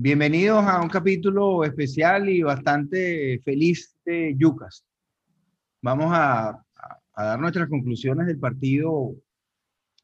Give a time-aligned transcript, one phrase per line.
[0.00, 4.86] Bienvenidos a un capítulo especial y bastante feliz de Yucas.
[5.82, 6.64] Vamos a,
[7.16, 9.16] dar nuestras conclusiones del partido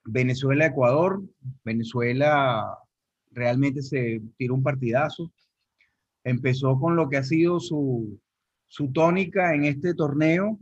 [0.05, 1.23] Venezuela-Ecuador.
[1.63, 2.77] Venezuela
[3.31, 5.33] realmente se tiró un partidazo.
[6.25, 8.21] Empezó con lo que ha sido su,
[8.67, 10.59] su tónica en este torneo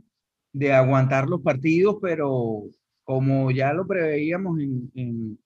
[0.51, 2.65] de aguantar los partidos, pero
[3.03, 5.39] como ya lo preveíamos en,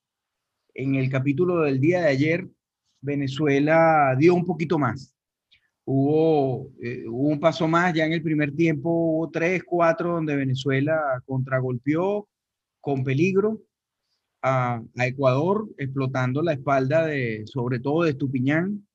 [0.74, 2.50] en el capítulo del día de ayer,
[3.08, 5.16] Venezuela dio un poquito más.
[5.86, 10.36] Hubo, eh, hubo, un paso más, ya en el primer tiempo hubo tres, cuatro, donde
[10.36, 12.28] Venezuela contragolpeó
[12.82, 13.62] con peligro
[14.42, 18.86] a, a, Ecuador, explotando la espalda de, sobre todo de Estupiñán.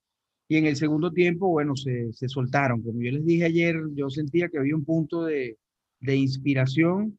[0.49, 2.83] Y en el segundo tiempo, bueno, se, se soltaron.
[2.83, 5.57] Como yo les dije ayer, yo sentía que había un punto de,
[6.01, 7.19] de inspiración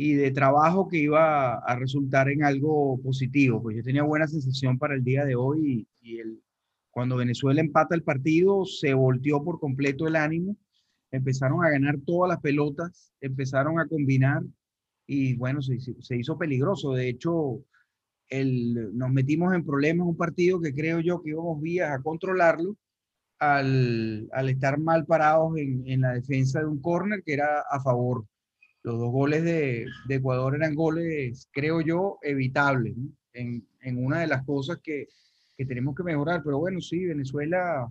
[0.00, 3.60] y de trabajo que iba a resultar en algo positivo.
[3.60, 6.40] Pues yo tenía buena sensación para el día de hoy y, y el,
[6.92, 10.56] cuando Venezuela empata el partido se volteó por completo el ánimo,
[11.10, 14.44] empezaron a ganar todas las pelotas, empezaron a combinar
[15.04, 16.92] y bueno, se, se hizo peligroso.
[16.92, 17.64] De hecho,
[18.28, 22.76] el, nos metimos en problemas un partido que creo yo que íbamos vías a controlarlo
[23.40, 27.80] al, al estar mal parados en, en la defensa de un córner que era a
[27.82, 28.24] favor
[28.88, 32.96] los dos goles de, Ecuador eran goles, creo yo, evitables,
[33.34, 35.08] en, una de las cosas que,
[35.56, 36.42] que, tenemos que mejorar.
[36.42, 37.86] Pero bueno, sí, Venezuela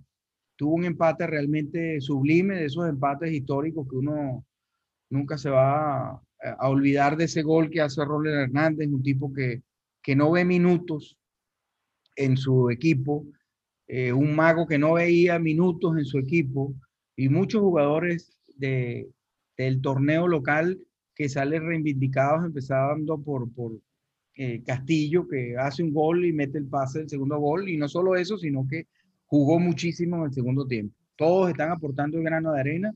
[0.56, 4.44] tuvo un empate realmente sublime, de esos empates históricos que uno
[5.10, 6.22] nunca se va a,
[6.58, 9.62] a olvidar de ese gol que hace Roland Hernández, un tipo que,
[10.02, 11.16] que no ve minutos
[12.16, 13.24] en su equipo,
[13.86, 16.74] eh, un mago que no veía minutos en su equipo
[17.16, 19.08] y muchos jugadores de,
[19.56, 20.78] del torneo local
[21.18, 23.72] que salen reivindicados, empezando por, por
[24.36, 27.88] eh, Castillo, que hace un gol y mete el pase del segundo gol, y no
[27.88, 28.86] solo eso, sino que
[29.26, 30.94] jugó muchísimo en el segundo tiempo.
[31.16, 32.94] Todos están aportando el grano de arena.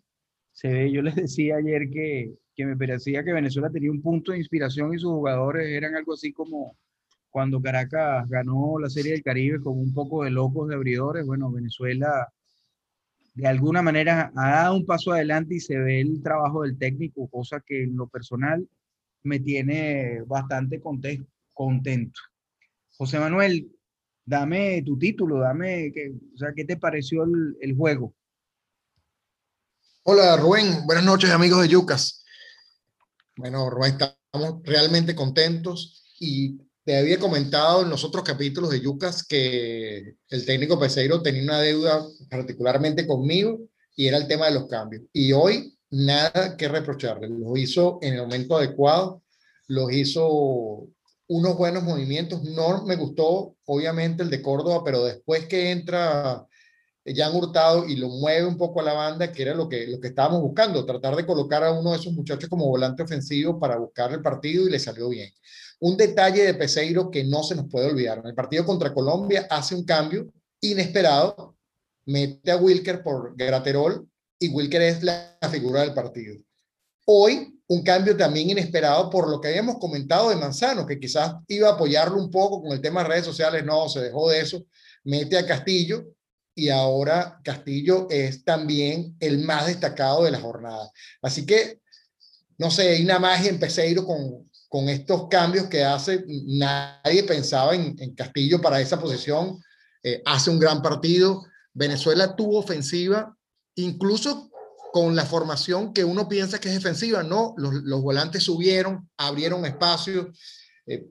[0.53, 4.31] Se ve, yo les decía ayer que, que me parecía que Venezuela tenía un punto
[4.31, 6.77] de inspiración y sus jugadores eran algo así como
[7.29, 11.27] cuando Caracas ganó la Serie del Caribe con un poco de locos de abridores.
[11.27, 12.29] Bueno, Venezuela
[13.35, 17.29] de alguna manera ha dado un paso adelante y se ve el trabajo del técnico,
[17.29, 18.69] cosa que en lo personal
[19.23, 20.81] me tiene bastante
[21.53, 22.21] contento.
[22.97, 23.71] José Manuel,
[24.25, 25.93] dame tu título, dame,
[26.35, 28.15] o sea, ¿qué te pareció el, el, juego?
[30.05, 32.25] Hola Rubén, buenas noches amigos de Yucas.
[33.37, 39.25] Bueno, Rubén, estamos realmente contentos y te había comentado en los otros capítulos de Yucas
[39.25, 43.61] que el técnico Peseiro tenía una deuda particularmente conmigo
[43.95, 45.05] y era el tema de los cambios.
[45.13, 47.29] Y hoy nada que reprocharle.
[47.29, 49.23] Lo hizo en el momento adecuado,
[49.69, 50.89] los hizo
[51.29, 52.43] unos buenos movimientos.
[52.43, 56.47] No me gustó, obviamente, el de Córdoba, pero después que entra
[57.05, 60.01] Jan Hurtado y lo mueve un poco a la banda, que era lo que, lo
[60.01, 63.77] que estábamos buscando, tratar de colocar a uno de esos muchachos como volante ofensivo para
[63.77, 65.31] buscar el partido y le salió bien.
[65.83, 68.19] Un detalle de Peseiro que no se nos puede olvidar.
[68.19, 71.57] En el partido contra Colombia hace un cambio inesperado,
[72.07, 76.37] mete a Wilker por Graterol y Wilker es la figura del partido.
[77.05, 81.71] Hoy, un cambio también inesperado por lo que habíamos comentado de Manzano, que quizás iba
[81.71, 84.65] a apoyarlo un poco con el tema de redes sociales, no, se dejó de eso,
[85.03, 86.15] mete a Castillo
[86.55, 90.93] y ahora Castillo es también el más destacado de la jornada.
[91.21, 91.81] Así que,
[92.57, 96.25] no sé, hay una magia en Peseiro con, con estos cambios que hace.
[96.47, 99.63] Nadie pensaba en, en Castillo para esa posición.
[100.03, 101.45] Eh, hace un gran partido.
[101.75, 103.37] Venezuela tuvo ofensiva,
[103.75, 104.51] incluso
[104.91, 109.67] con la formación que uno piensa que es defensiva, no, los, los volantes subieron, abrieron
[109.67, 110.33] espacio.
[110.87, 111.07] Eh,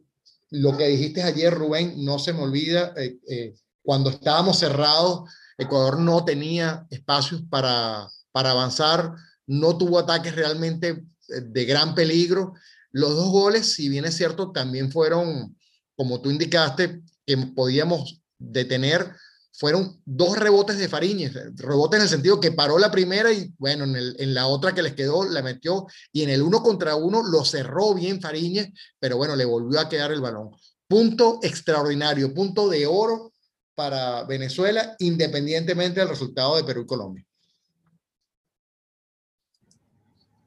[0.49, 3.53] lo que dijiste ayer, Rubén, no se me olvida, eh,
[3.83, 5.29] cuando estábamos cerrados,
[5.59, 9.13] Ecuador no tenía espacios para, para avanzar,
[9.45, 12.55] no tuvo ataques realmente de gran peligro
[12.91, 15.57] los dos goles, si bien es cierto, también fueron,
[15.95, 19.11] como tú indicaste, que podíamos detener,
[19.53, 23.83] fueron dos rebotes de Fariñez, rebotes en el sentido que paró la primera y bueno,
[23.83, 27.45] en, la otra que les quedó la metió y en el uno contra uno lo
[27.45, 30.49] cerró bien Fariñez, pero bueno, le volvió a quedar el balón.
[30.87, 33.33] Punto extraordinario, punto de oro
[33.75, 37.25] para Venezuela, independientemente del resultado de Perú y Colombia.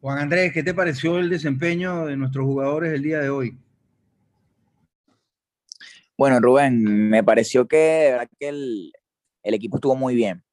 [0.05, 3.57] Juan Andrés, ¿qué te pareció el desempeño de nuestros jugadores el día de hoy?
[6.15, 8.93] Bueno, Rubén, me pareció que, que el,
[9.43, 10.45] el, equipo estuvo muy bien.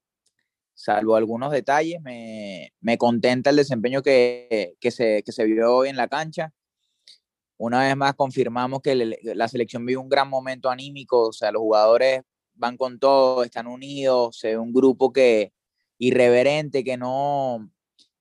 [0.74, 5.90] Salvo algunos detalles, me, me contenta el desempeño que, que, se, que se vio hoy
[5.90, 6.54] en la cancha.
[7.58, 11.60] Una vez más confirmamos que la selección vive un gran momento anímico, o sea, los
[11.60, 12.22] jugadores
[12.54, 15.52] van con todo, están unidos, se ve un grupo que
[15.98, 17.70] irreverente, que no,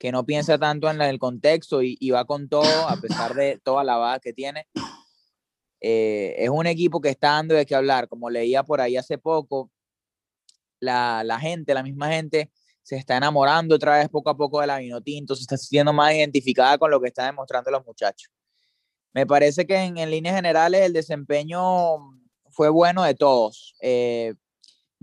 [0.00, 3.84] que no piensa tanto en el contexto y, va con todo, a pesar de toda
[3.84, 4.66] la base que tiene.
[5.82, 9.18] Eh, es un equipo que está dando de qué hablar, como leía por ahí hace
[9.18, 9.70] poco,
[10.80, 12.50] la, la, gente, la misma gente,
[12.82, 16.14] se está enamorando otra vez poco a poco de la Vinotinto, se está siendo más
[16.14, 18.32] identificada con lo que están demostrando los muchachos.
[19.12, 21.60] Me parece que en, en líneas generales el desempeño
[22.48, 23.74] fue bueno de todos.
[23.82, 24.32] Eh,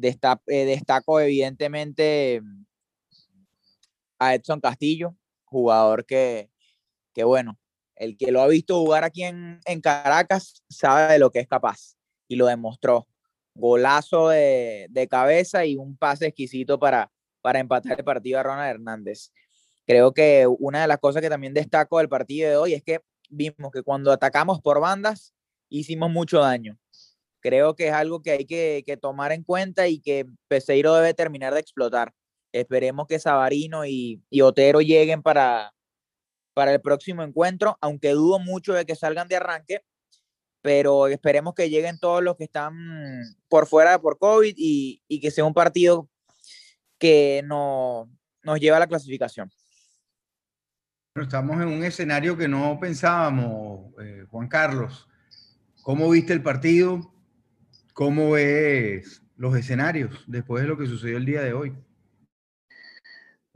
[0.01, 2.41] eh, destaco evidentemente
[4.19, 5.15] a Edson Castillo,
[5.45, 6.49] jugador que,
[7.13, 7.59] que, bueno,
[7.95, 11.47] el que lo ha visto jugar aquí en, en Caracas sabe de lo que es
[11.47, 11.95] capaz
[12.27, 13.07] y lo demostró.
[13.55, 17.11] Golazo de, de cabeza y un pase exquisito para,
[17.41, 19.31] para empatar el partido a Ronald Hernández.
[19.85, 22.99] Creo que una de las cosas que también destaco del partido de hoy es que
[23.29, 25.33] vimos que cuando atacamos por bandas
[25.69, 26.77] hicimos mucho daño
[27.47, 31.53] creo que es algo que hay que, tomar en cuenta y que Peseiro debe terminar
[31.53, 32.13] de explotar.
[32.51, 35.73] Esperemos que Sabarino y, Otero lleguen para,
[36.53, 39.83] para el próximo encuentro, aunque dudo mucho de que salgan de arranque,
[40.61, 42.73] pero esperemos que lleguen todos los que están
[43.47, 46.09] por fuera por COVID y, que sea un partido
[46.97, 48.09] que no,
[48.43, 49.51] nos lleva a la clasificación.
[51.15, 55.07] Estamos en un escenario que no pensábamos, eh, Juan Carlos.
[55.83, 57.13] ¿Cómo viste el partido?
[57.93, 61.75] ¿Cómo ves los escenarios después de lo que sucedió el día de hoy?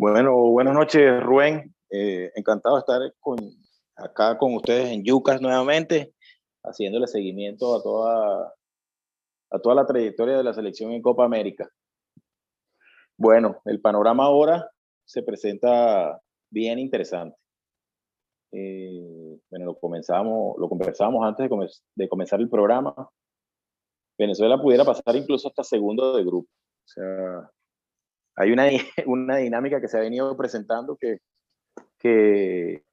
[0.01, 1.75] Bueno, buenas noches, Rubén.
[1.92, 3.38] Eh, encantado de estar con,
[3.95, 6.15] acá con ustedes en Yucas nuevamente,
[6.63, 8.56] haciéndole seguimiento a toda,
[9.51, 11.69] a toda la trayectoria de la selección en Copa América.
[13.15, 14.71] Bueno, el panorama ahora
[15.06, 16.19] se presenta
[16.50, 17.38] bien interesante.
[18.53, 22.95] Eh, bueno, lo comenzamos, lo conversábamos antes de, de comenzar el programa.
[24.18, 26.50] Venezuela pudiera pasar incluso hasta segundo de grupo.
[26.50, 27.51] O sea,
[28.42, 28.68] hay una,
[29.06, 31.20] una dinámica que se ha venido presentando que,
[32.00, 32.84] que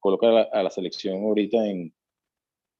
[0.00, 1.94] coloca a la, selección ahorita en,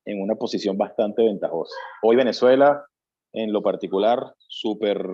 [0.04, 1.74] en, una posición bastante ventajosa.
[2.02, 2.84] Hoy Venezuela,
[3.32, 5.06] en lo particular, súper,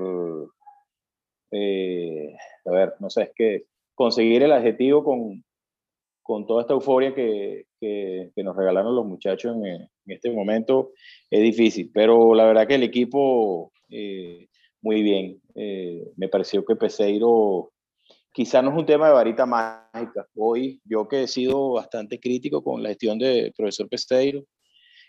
[1.51, 5.45] eh, a ver, no sé, es que conseguir el adjetivo con,
[6.23, 10.93] con toda esta euforia que, que, nos regalaron los muchachos en, en, este momento
[11.31, 14.49] es difícil, pero la verdad que el equipo eh,
[14.83, 15.41] muy bien.
[15.55, 17.73] Eh, me pareció que Peseiro
[18.33, 20.27] quizá no es un tema de varita mágica.
[20.35, 24.45] Hoy yo que he sido bastante crítico con la gestión del profesor Peseiro,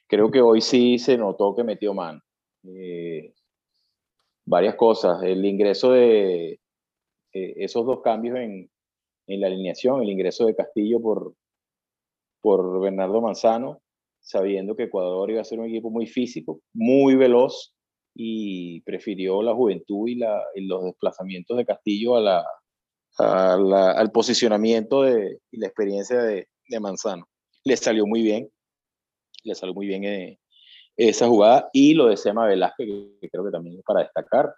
[0.08, 2.22] creo que hoy sí se notó que metió mano.
[2.64, 3.34] Eh,
[4.46, 6.60] varias cosas, el ingreso de
[7.31, 8.70] esos dos cambios en,
[9.28, 11.34] en la alineación, el ingreso de Castillo por,
[12.42, 13.81] por Bernardo Manzano,
[14.20, 17.74] sabiendo que Ecuador iba a ser un equipo muy físico, muy veloz,
[18.15, 25.39] y prefirió la juventud y, la, los desplazamientos de Castillo a la, al posicionamiento de,
[25.51, 27.27] y la experiencia de, de, Manzano.
[27.63, 28.50] Le salió muy bien,
[29.44, 30.39] le salió muy bien eh,
[30.95, 32.88] esa jugada, y lo de Sema Velázquez,
[33.19, 34.53] que creo que también es para destacar,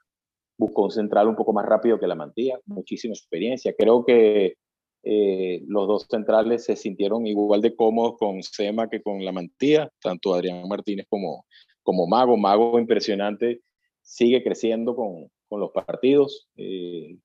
[0.58, 3.74] buscó un central un poco más rápido que la Mantilla, muchísima experiencia.
[3.78, 4.56] Creo que
[5.04, 9.90] eh, los dos centrales se sintieron igual de cómodos con Sema que con la Mantilla,
[10.02, 11.46] tanto Adrián Martínez como,
[11.86, 12.36] como Mago.
[12.36, 13.62] Mago impresionante,
[14.02, 17.16] sigue creciendo con, con los partidos, eh,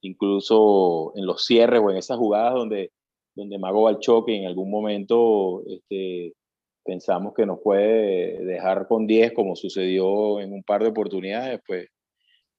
[0.00, 2.92] incluso en los cierres o en esas jugadas donde,
[3.34, 6.32] donde Mago va al choque en algún momento este,
[6.84, 11.88] pensamos que nos puede dejar con 10 como sucedió en un par de oportunidades, pues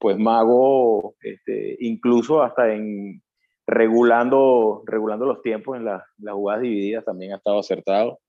[0.04, 3.24] pues Mago, este, incluso hasta en
[3.66, 8.20] regulando, regulando los tiempos en las jugadas divididas también ha estado acertado.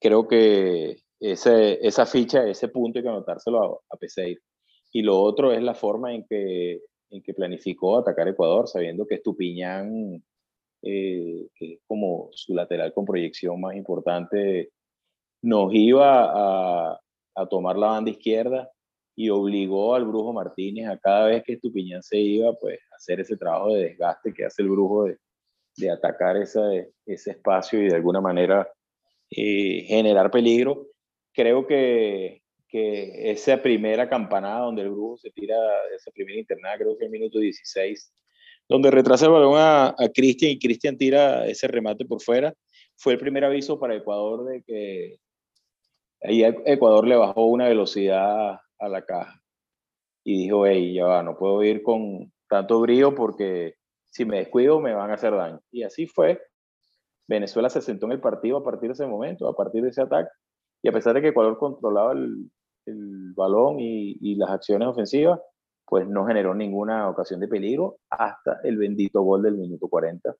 [0.00, 4.40] Creo que ese, esa ficha, ese punto hay que anotárselo a, a Peseiro.
[4.92, 6.80] Y lo otro es la forma en que,
[7.10, 10.22] en que planificó atacar Ecuador, sabiendo que Estupiñán,
[10.82, 14.70] eh, que es como su lateral con proyección más importante,
[15.42, 17.00] nos iba a,
[17.34, 18.70] a tomar la banda izquierda
[19.14, 23.36] y obligó al Brujo Martínez a cada vez que Estupiñán se iba, pues hacer ese
[23.36, 25.18] trabajo de desgaste que hace el Brujo de,
[25.76, 28.68] de atacar ese, ese espacio y de alguna manera
[29.30, 30.86] eh, generar peligro.
[31.36, 35.56] Creo que, que esa primera campanada donde el Brujo se tira,
[35.94, 38.10] esa primera internada, creo que el minuto 16,
[38.68, 42.54] donde retrasa el balón a, a Cristian y Cristian tira ese remate por fuera,
[42.96, 45.18] fue el primer aviso para Ecuador de que
[46.22, 49.42] ahí Ecuador le bajó una velocidad a la caja
[50.24, 53.74] y dijo, hey, ya va, no puedo ir con tanto brío porque
[54.06, 55.60] si me descuido me van a hacer daño.
[55.70, 56.40] Y así fue.
[57.28, 60.02] Venezuela se sentó en el partido a partir de ese momento, a partir de ese
[60.02, 60.30] ataque.
[60.82, 62.50] Y a pesar de que Ecuador controlaba el,
[62.86, 65.40] el balón y, y, las acciones ofensivas,
[65.86, 70.34] pues no generó ninguna ocasión de peligro hasta el bendito gol del minuto 40,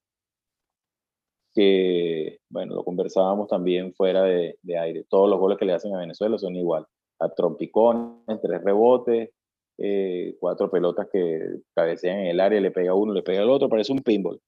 [1.55, 5.07] que, bueno, lo conversábamos también fuera de, de aire.
[5.09, 6.87] Todos los goles que le hacen a Venezuela son igual.
[7.19, 9.31] A trompicones, tres rebotes,
[9.79, 13.69] eh, cuatro pelotas que cabecean en el área, le pega uno, le pega al otro,
[13.69, 14.41] parece un pinball.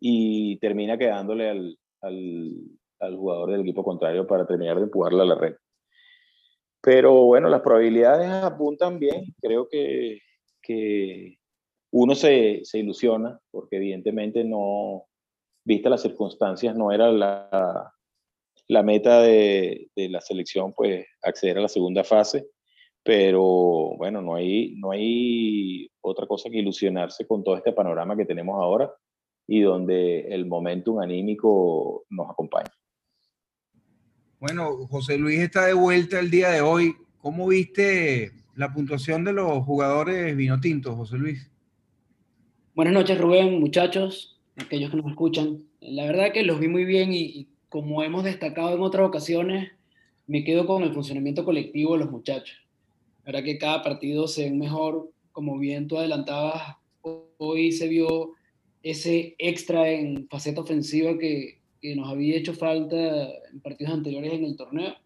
[0.00, 2.52] Y termina quedándole al, al,
[3.00, 5.54] al jugador del equipo contrario para terminar de empujarla a la red.
[6.82, 9.24] Pero bueno, las probabilidades apuntan bien.
[9.40, 10.20] Creo que,
[10.62, 11.36] que
[11.92, 15.04] uno se, se, ilusiona porque evidentemente no,
[15.64, 17.92] vista las circunstancias, no era la,
[18.68, 22.48] la meta de, de, la selección pues acceder a la segunda fase.
[23.02, 23.42] Pero
[23.96, 28.60] bueno, no hay, no hay otra cosa que ilusionarse con todo este panorama que tenemos
[28.60, 28.92] ahora
[29.46, 32.70] y donde el momentum anímico nos acompaña.
[34.40, 36.96] Bueno, José Luis está de vuelta el día de hoy.
[37.18, 41.50] ¿Cómo viste la puntuación de los jugadores vinotintos, José Luis?
[42.74, 45.62] Buenas noches, Rubén, muchachos, aquellos que nos escuchan.
[45.80, 49.72] La verdad que los vi muy bien y, y como hemos destacado en otras ocasiones,
[50.26, 52.56] me quedo con el funcionamiento colectivo de los muchachos.
[53.18, 56.78] La verdad que cada partido se ve mejor, como bien tú adelantabas,
[57.36, 58.32] hoy se vio
[58.82, 62.96] ese extra en faceta ofensiva que, que nos había hecho falta
[63.50, 64.96] en partidos anteriores en el torneo.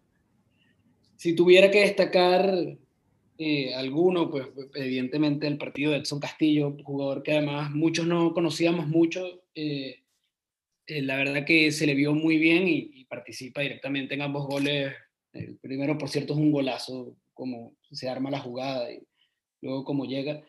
[1.17, 2.77] Si tuviera que destacar
[3.37, 8.87] eh, alguno, pues evidentemente el partido de Edson Castillo, jugador que además muchos no conocíamos
[8.87, 10.03] mucho, eh,
[10.87, 14.47] eh, la verdad que se le vio muy bien y, y, participa directamente en ambos
[14.47, 14.93] goles.
[15.33, 19.01] El primero, por cierto, es un golazo, como se arma la jugada y
[19.63, 20.43] luego cómo llega.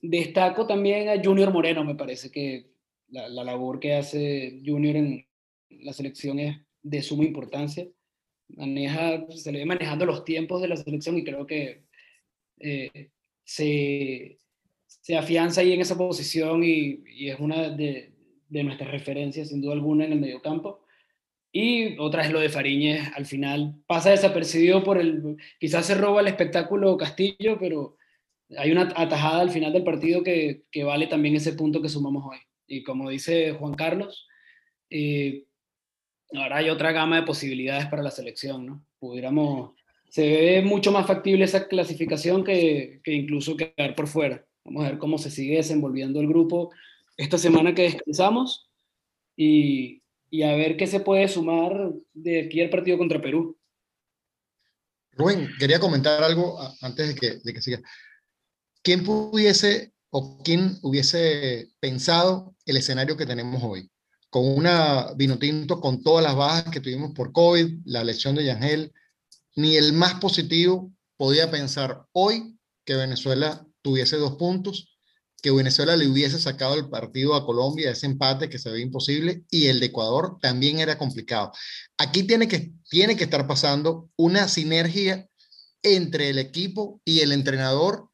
[0.00, 2.71] destaco también a Junior Moreno, me parece que
[3.12, 5.26] la, la, labor que hace Junior en
[5.70, 7.86] la selección es de suma importancia.
[8.48, 11.84] Maneja, se le ve manejando los tiempos de la selección y creo que
[12.58, 13.10] eh,
[13.44, 14.38] se,
[14.86, 18.12] se, afianza ahí en esa posición y, y es una de,
[18.48, 20.84] de, nuestras referencias, sin duda alguna, en el mediocampo.
[21.52, 25.36] Y otra es lo de Fariñez, al final pasa desapercibido por el.
[25.60, 27.96] Quizás se roba el espectáculo Castillo, pero
[28.56, 32.24] hay una atajada al final del partido que, que vale también ese punto que sumamos
[32.26, 32.38] hoy.
[32.72, 34.26] Y como dice Juan Carlos,
[34.88, 35.44] eh,
[36.32, 38.86] ahora hay otra gama de posibilidades para la selección, ¿no?
[38.98, 39.74] Pudiéramos,
[40.08, 44.46] se ve mucho más factible esa clasificación que, que incluso quedar por fuera.
[44.64, 46.72] Vamos a ver cómo se sigue desenvolviendo el grupo
[47.18, 48.70] esta semana que descansamos
[49.36, 53.58] y, y a ver qué se puede sumar de aquí al partido contra Perú.
[55.10, 57.82] Rubén, quería comentar algo antes de que, de que siga.
[58.82, 63.90] ¿Quién pudiese o quién hubiese pensado el escenario que tenemos hoy?
[64.28, 68.92] Con una Vinotinto con todas las bajas que tuvimos por COVID, la lesión de Yangel,
[69.56, 74.98] ni el más positivo podía pensar hoy que Venezuela tuviese dos puntos,
[75.42, 79.44] que Venezuela le hubiese sacado el partido a Colombia, ese empate que se ve imposible,
[79.50, 81.52] y el de Ecuador también era complicado.
[81.96, 85.26] Aquí tiene que, tiene que estar pasando una sinergia
[85.82, 88.10] entre el equipo y el entrenador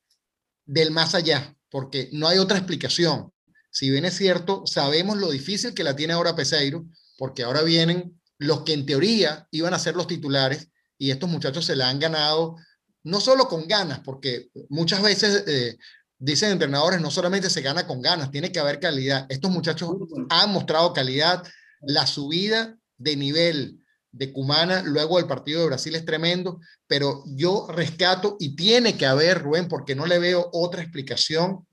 [0.64, 3.32] del más allá, porque no hay otra explicación.
[3.70, 8.18] Si bien es cierto, sabemos lo difícil que la tiene ahora Peseiro, porque ahora vienen
[8.38, 11.98] los que en teoría iban a ser los titulares y estos muchachos se la han
[11.98, 12.56] ganado,
[13.04, 15.78] no solo con ganas, porque muchas veces eh,
[16.18, 19.26] dicen entrenadores, no solamente se gana con ganas, tiene que haber calidad.
[19.28, 19.90] Estos muchachos
[20.30, 21.44] han mostrado calidad,
[21.80, 27.66] la subida de nivel de Cumana luego del partido de Brasil es tremendo, pero yo
[27.70, 31.66] rescato y tiene que haber, Rubén, porque no le veo otra explicación,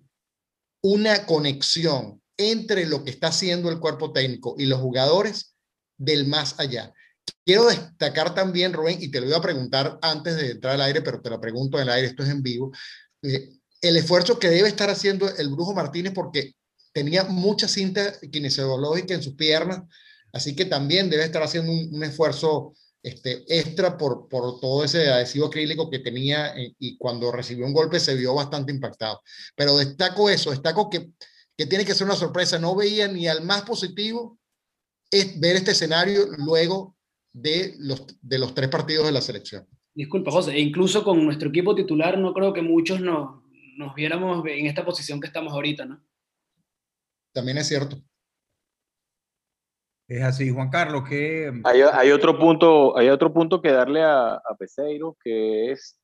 [0.82, 5.56] una conexión entre lo que está haciendo el cuerpo técnico y los jugadores
[5.98, 6.94] del más allá.
[7.46, 11.02] Quiero destacar también, Rubén, y te lo iba a preguntar antes de entrar al aire,
[11.02, 12.72] pero te lo pregunto en el aire, esto es en vivo,
[13.24, 13.50] eh,
[13.82, 16.56] el esfuerzo que debe estar haciendo el Brujo Martínez porque
[16.92, 19.82] tenía mucha cinta kinesiológica en sus piernas,
[20.36, 25.08] Así que también debe estar haciendo un, un esfuerzo este, extra por, por todo ese
[25.08, 29.22] adhesivo acrílico que tenía eh, y cuando recibió un golpe se vio bastante impactado.
[29.56, 31.12] Pero destaco eso, destaco que,
[31.56, 32.60] que tiene que ser una sorpresa.
[32.60, 34.38] No veía ni al más positivo
[35.10, 36.98] es ver este escenario luego
[37.32, 39.66] de los, de los tres partidos de la selección.
[39.94, 43.42] Disculpa, José, e incluso con nuestro equipo titular no creo que muchos nos,
[43.78, 46.04] nos viéramos en esta posición que estamos ahorita, ¿no?
[47.32, 48.04] También es cierto.
[50.08, 51.52] Es así, Juan Carlos, que...
[51.64, 56.00] Hay, hay, otro, punto, hay otro punto que darle a, Peseiro, que es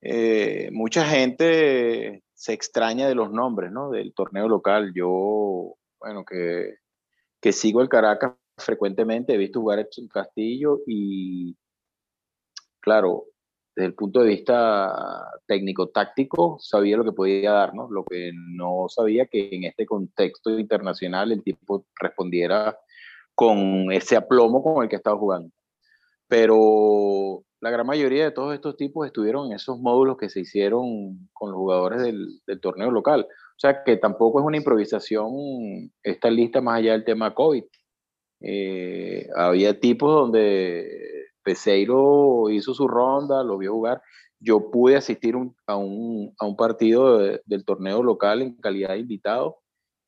[0.00, 3.90] eh, mucha gente se extraña de los nombres, ¿no?
[3.90, 4.92] Del torneo local.
[4.94, 6.76] Yo, bueno, que,
[7.40, 11.54] que sigo el Caracas frecuentemente, he visto jugar en Castillo y,
[12.80, 13.26] claro,
[13.76, 19.26] desde el punto de vista técnico-táctico, sabía lo que podía darnos, lo que no sabía
[19.26, 22.76] que en este contexto internacional el tipo respondiera
[23.38, 25.52] con ese aplomo con el que estaba jugando.
[26.26, 31.28] Pero la gran mayoría de todos estos tipos estuvieron en esos módulos que se hicieron
[31.32, 33.28] con los jugadores del, del torneo local.
[33.30, 35.30] O sea que tampoco es una improvisación
[36.02, 37.62] esta lista más allá del tema COVID.
[38.40, 40.90] Eh, había tipos donde
[41.44, 44.02] Peseiro hizo su ronda, lo vio jugar.
[44.40, 49.58] Yo pude asistir a, un, a, un, partido del torneo local en calidad de invitado.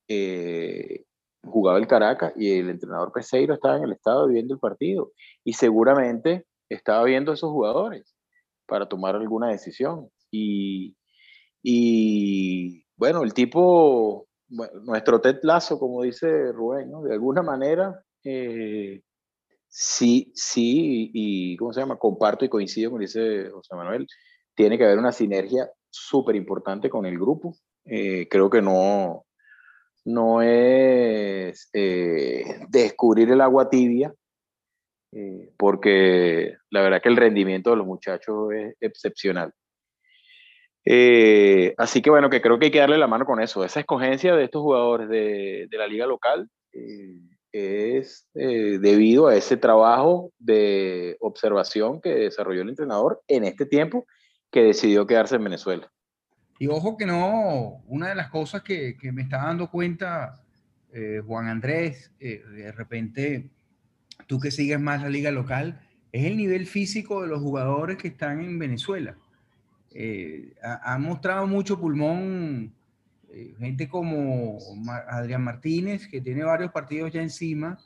[0.08, 1.04] Eh,
[1.42, 5.12] jugaba el Caracas y el entrenador Peseiro estaba en el estado viendo el partido
[5.44, 8.14] y seguramente estaba viendo a esos jugadores
[8.66, 10.08] para tomar alguna decisión.
[10.30, 10.96] Y,
[11.62, 17.02] y bueno, el tipo, nuestro Ted Lazo, como dice Rubén, ¿no?
[17.02, 19.02] de alguna manera, eh,
[19.68, 21.98] sí, sí, y, ¿cómo se llama?
[21.98, 24.06] Comparto y coincido con dice José Manuel,
[24.54, 27.56] tiene que haber una sinergia súper importante con el grupo.
[27.84, 29.24] Eh, creo que no,
[30.04, 34.12] no es eh, descubrir el agua tibia,
[35.56, 39.52] porque la verdad que el rendimiento de los muchachos es excepcional.
[40.84, 43.64] Eh, así que bueno, que creo que hay que darle la mano con eso.
[43.64, 47.20] Esa escogencia de estos jugadores de, la liga local eh,
[47.52, 54.06] es eh, debido a ese trabajo de observación que desarrolló el entrenador en este tiempo
[54.50, 55.90] que decidió quedarse en Venezuela.
[56.60, 60.40] Y ojo que no, una de las cosas que, que me está dando cuenta
[61.24, 63.48] Juan Andrés, de repente
[64.26, 65.80] tú que sigues más la liga local,
[66.12, 69.16] es el nivel físico de los jugadores que están en Venezuela.
[69.92, 72.72] Eh, ha, mostrado mucho pulmón
[73.32, 74.58] eh, gente como
[75.08, 77.78] Adrián Martínez, que tiene varios partidos ya encima.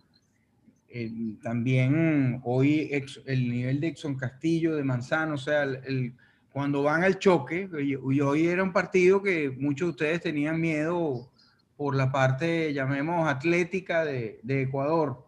[0.89, 1.11] Eh,
[1.43, 2.91] también hoy
[3.27, 6.15] el nivel de Exxon Castillo, de Manzano, o sea, el,
[6.55, 11.29] cuando van al choque, y, hoy era un partido que muchos de ustedes tenían miedo
[11.77, 15.27] por la parte, llamemos, atlética de, Ecuador,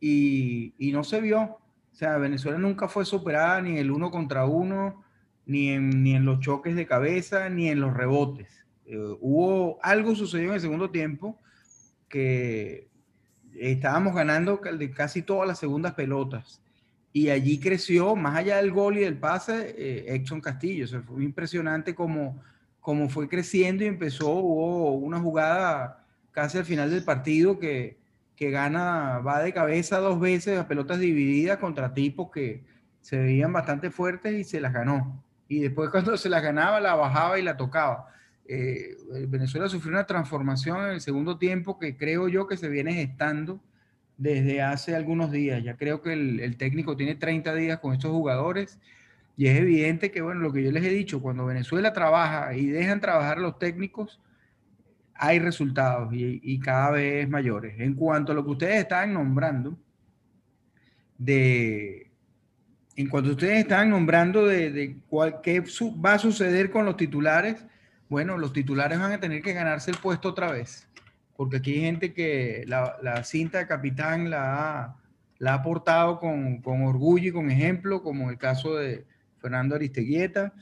[0.00, 1.42] y, no se vio.
[1.42, 1.60] O
[1.92, 5.04] sea, Venezuela nunca fue superada ni el uno contra uno
[5.46, 8.66] ni en, ni en los choques de cabeza, ni en los rebotes.
[8.84, 11.38] Eh, hubo algo sucedió en el segundo tiempo
[12.08, 12.88] que
[13.54, 14.60] estábamos ganando
[14.96, 16.60] casi todas las segundas pelotas.
[17.18, 20.84] Y allí creció, más allá del gol y del pase, eh, Exxon Castillo.
[20.84, 22.40] O fue impresionante como,
[22.80, 27.98] como fue creciendo y empezó, hubo una jugada casi al final del partido que,
[28.36, 32.62] que gana, va de cabeza dos veces a pelotas divididas contra tipos que
[33.00, 36.94] se veían bastante fuertes y se las ganó y después cuando se la ganaba, la
[36.94, 38.12] bajaba y la tocaba.
[38.46, 38.96] Eh,
[39.28, 43.60] Venezuela sufrió una transformación en el segundo tiempo que creo yo que se viene gestando
[44.18, 45.62] desde hace algunos días.
[45.62, 48.78] Ya creo que el, técnico tiene 30 días con estos jugadores
[49.36, 52.66] y es evidente que, bueno, lo que yo les he dicho, cuando Venezuela trabaja y
[52.66, 54.20] dejan trabajar a los técnicos,
[55.14, 57.78] hay resultados y, cada vez mayores.
[57.80, 59.78] En cuanto a lo que ustedes están nombrando,
[61.16, 62.10] de,
[62.96, 64.96] en cuanto ustedes están nombrando de,
[65.42, 65.60] qué
[66.04, 67.64] va a suceder con los titulares,
[68.08, 70.87] bueno, los titulares van a tener que ganarse el puesto otra vez,
[71.38, 74.96] porque aquí hay gente que la, cinta de capitán la ha,
[75.38, 79.04] la ha aportado con, orgullo y con ejemplo, como el caso de
[79.40, 80.52] Fernando Aristeguieta.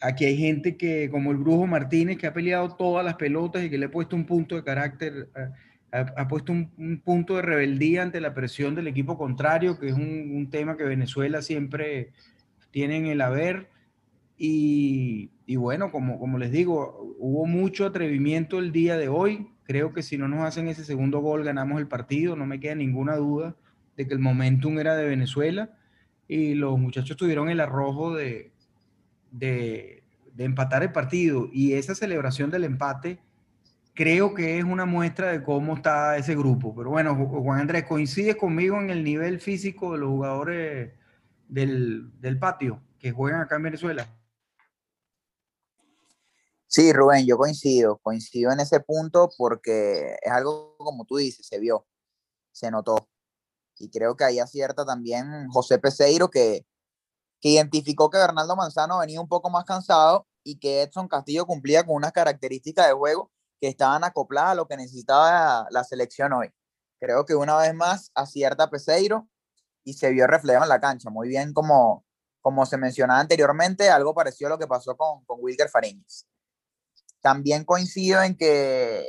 [0.00, 3.70] Aquí hay gente que, como el Brujo Martínez, que ha peleado todas las pelotas y
[3.70, 5.28] que le ha puesto un punto de carácter.
[5.36, 5.48] Eh,
[5.92, 10.48] ha, puesto un, punto de rebeldía ante la presión del equipo contrario, que es un,
[10.50, 12.10] tema que Venezuela siempre
[12.72, 13.70] tiene en el haber.
[14.36, 19.51] Y, bueno, como, como les digo, hubo mucho atrevimiento el día de hoy.
[19.64, 22.36] Creo que si no nos hacen ese segundo gol, ganamos el partido.
[22.36, 23.54] No me queda ninguna duda
[23.96, 25.70] de que el momentum era de Venezuela.
[26.28, 28.52] Y los muchachos tuvieron el arrojo de,
[29.30, 30.02] de,
[30.38, 31.48] empatar el partido.
[31.52, 33.18] Y esa celebración del empate
[33.94, 36.74] creo que es una muestra de cómo está ese grupo.
[36.74, 40.92] Pero bueno, Juan Andrés, ¿coincides conmigo en el nivel físico de los jugadores
[41.48, 44.06] del, del patio que juegan acá en Venezuela?
[46.74, 51.58] Sí, Rubén, yo coincido, coincido en ese punto porque es algo como tú dices, se
[51.58, 51.86] vio,
[52.52, 53.10] se notó.
[53.78, 56.66] Y creo que ahí acierta también José Peseiro que,
[57.42, 61.96] identificó que Bernardo Manzano venía un poco más cansado y que Edson Castillo cumplía con
[61.96, 63.30] unas características de juego
[63.60, 66.50] que estaban acopladas a lo que necesitaba la selección hoy.
[67.00, 69.28] Creo que una vez más acierta Peseiro
[69.84, 71.10] y se vio reflejo en la cancha.
[71.10, 72.06] Muy bien, como,
[72.40, 76.26] como se mencionaba anteriormente, algo parecido a lo que pasó con, con Wilker Fariñez.
[77.22, 79.06] También coincido en que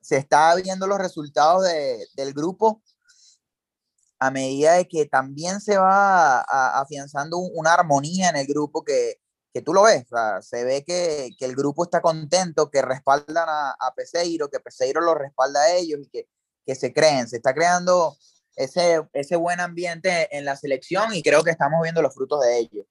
[0.00, 2.82] se está viendo los resultados de, del grupo
[4.18, 9.20] a medida de que también se va afianzando una armonía en el grupo que,
[9.52, 10.04] que tú lo ves,
[10.40, 15.00] se ve que, que, el grupo está contento, que respaldan a, a, Peseiro, que Peseiro
[15.00, 16.28] lo respalda a ellos y que,
[16.64, 18.16] que se creen, se está creando
[18.56, 22.58] ese, ese buen ambiente en la selección y creo que estamos viendo los frutos de
[22.58, 22.86] ello.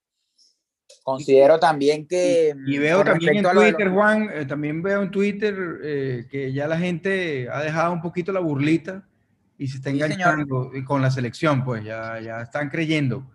[1.04, 2.56] Considero también que...
[2.66, 6.78] Y, veo también en Twitter, Juan, eh, también veo en Twitter eh, que ya la
[6.78, 9.08] gente ha dejado un poquito la burlita
[9.58, 13.26] y se está enganchando con la selección, pues ya, ya están creyendo.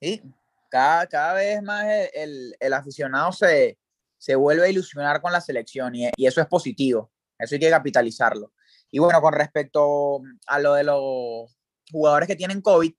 [0.00, 0.22] Sí,
[0.70, 3.78] cada, cada vez más el, el, aficionado se,
[4.16, 7.70] se, vuelve a ilusionar con la selección y, y, eso es positivo, eso hay que
[7.70, 8.52] capitalizarlo.
[8.90, 11.56] Y bueno, con respecto a lo de los
[11.90, 12.92] jugadores que tienen COVID,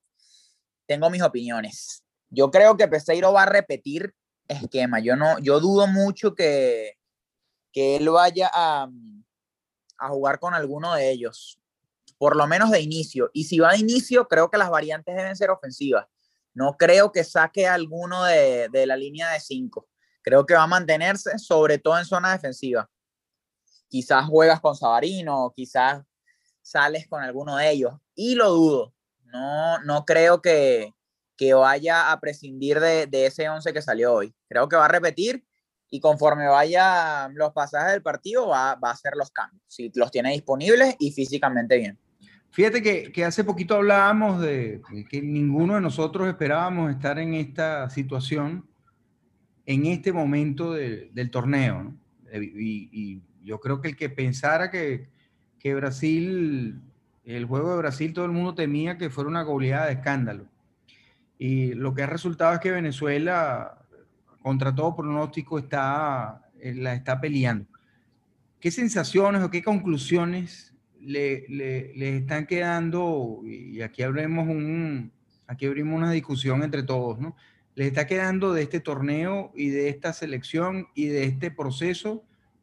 [0.86, 2.01] tengo mis opiniones.
[2.34, 4.14] Yo creo que Peseiro va a repetir
[4.48, 5.00] esquema.
[5.00, 6.98] Yo no, yo dudo mucho que,
[7.72, 8.88] que él vaya a,
[9.98, 11.60] a jugar con alguno de ellos,
[12.16, 13.30] por lo menos de inicio.
[13.34, 16.06] Y si va de inicio, creo que las variantes deben ser ofensivas.
[16.54, 19.88] No creo que saque alguno de, de la línea de cinco.
[20.22, 22.88] Creo que va a mantenerse, sobre todo en zona defensiva.
[23.88, 26.02] Quizás juegas con Sabarino, quizás
[26.62, 27.94] sales con alguno de ellos.
[28.14, 28.94] Y lo dudo.
[29.24, 30.94] No, no creo que,
[31.42, 34.32] que vaya a prescindir de, ese 11 que salió hoy.
[34.48, 35.44] Creo que va a repetir
[35.90, 40.12] y conforme vaya los pasajes del partido va, va, a hacer los cambios, si los
[40.12, 41.98] tiene disponibles y físicamente bien.
[42.52, 47.90] Fíjate que, que, hace poquito hablábamos de que ninguno de nosotros esperábamos estar en esta
[47.90, 48.64] situación
[49.66, 51.82] en este momento de, del torneo.
[51.82, 51.98] ¿no?
[52.40, 55.08] Y, y, yo creo que el que pensara que,
[55.58, 56.80] que Brasil,
[57.24, 60.51] el juego de Brasil, todo el mundo temía que fuera una goleada de escándalo.
[61.44, 63.76] Y lo que ha resultado es que Venezuela,
[64.42, 67.66] contra todo pronóstico, está, eh, la está peleando.
[68.60, 73.40] ¿Qué sensaciones o qué conclusiones le, le, están quedando?
[73.44, 75.10] Y aquí abrimos, un,
[75.48, 77.34] aquí abrimos una discusión entre todos, ¿no?
[77.74, 82.22] Les está quedando de este torneo y de esta selección y de este proceso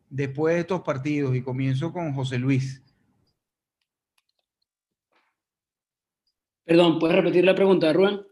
[0.09, 1.35] después de estos partidos.
[1.35, 2.81] Y comienzo con José Luis.
[6.63, 8.28] Perdón, ¿puedes repetir la pregunta, Rubén?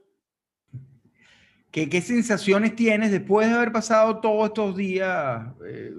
[1.71, 5.93] ¿Qué, ¿Qué, sensaciones tienes después de haber pasado todos estos días, eh,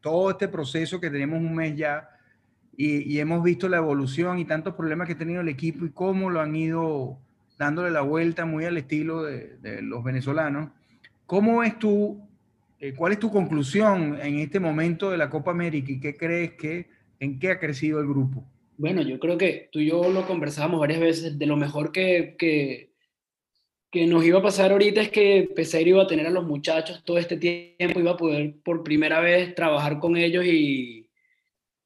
[0.00, 2.08] todo este proceso que tenemos un mes ya
[2.76, 5.90] y, y, hemos visto la evolución y tantos problemas que ha tenido el equipo y
[5.90, 7.18] cómo lo han ido
[7.62, 10.70] dándole la vuelta muy al estilo de, de los venezolanos?
[11.26, 12.20] ¿Cómo ves tú,
[12.80, 16.52] eh, cuál es tu conclusión en este momento de la Copa América y qué crees
[16.54, 16.88] que,
[17.20, 18.44] en qué ha crecido el grupo?
[18.76, 22.34] Bueno, yo creo que tú y yo lo conversábamos varias veces, de lo mejor que,
[22.38, 22.91] que
[23.92, 27.04] que nos iba a pasar ahorita es que Peseiro iba a tener a los muchachos
[27.04, 31.10] todo este tiempo, iba a poder por primera vez trabajar con ellos y,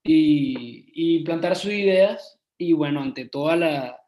[0.05, 2.39] y, plantar sus ideas.
[2.57, 4.01] Y bueno, ante todas la,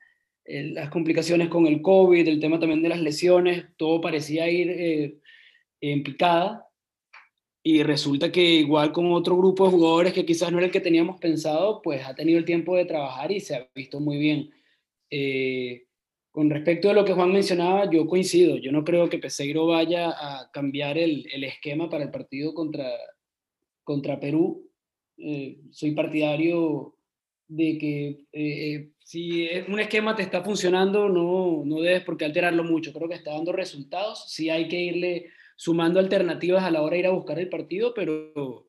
[0.45, 5.19] las complicaciones con el COVID, el tema también de las lesiones, todo parecía ir eh,
[5.81, 6.69] en picada.
[7.65, 10.81] Y resulta que igual con otro grupo de jugadores que quizás no era el que
[10.81, 14.51] teníamos pensado, pues ha tenido el tiempo de trabajar y se ha visto muy bien.
[15.11, 15.88] Eh,
[16.31, 18.57] con respecto a lo que Juan mencionaba, yo coincido.
[18.57, 24.71] Yo no creo que Peseiro vaya a cambiar el, esquema para el partido contra, Perú.
[25.17, 26.95] Eh, soy partidario
[27.49, 32.63] de que eh, si un esquema te está funcionando, no, no debes por qué alterarlo
[32.63, 32.93] mucho.
[32.93, 34.31] Creo que está dando resultados.
[34.31, 37.95] Sí hay que irle sumando alternativas a la hora de ir a buscar el partido,
[37.95, 38.69] pero,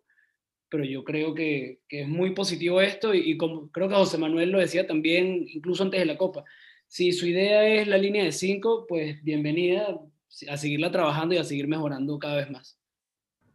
[0.69, 4.17] pero yo creo que, que es muy positivo esto y, y como creo que José
[4.17, 6.45] Manuel lo decía también, incluso antes de la Copa
[6.89, 10.01] si su idea es la línea de 5, pues bienvenida
[10.49, 12.79] a seguirla trabajando y a seguir mejorando cada vez más.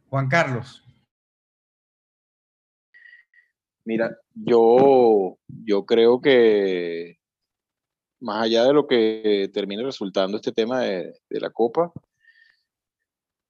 [0.08, 0.84] Juan Carlos.
[3.84, 7.18] Mira, yo, yo creo que
[8.20, 11.92] más allá de lo que termine resultando este tema de, de la Copa,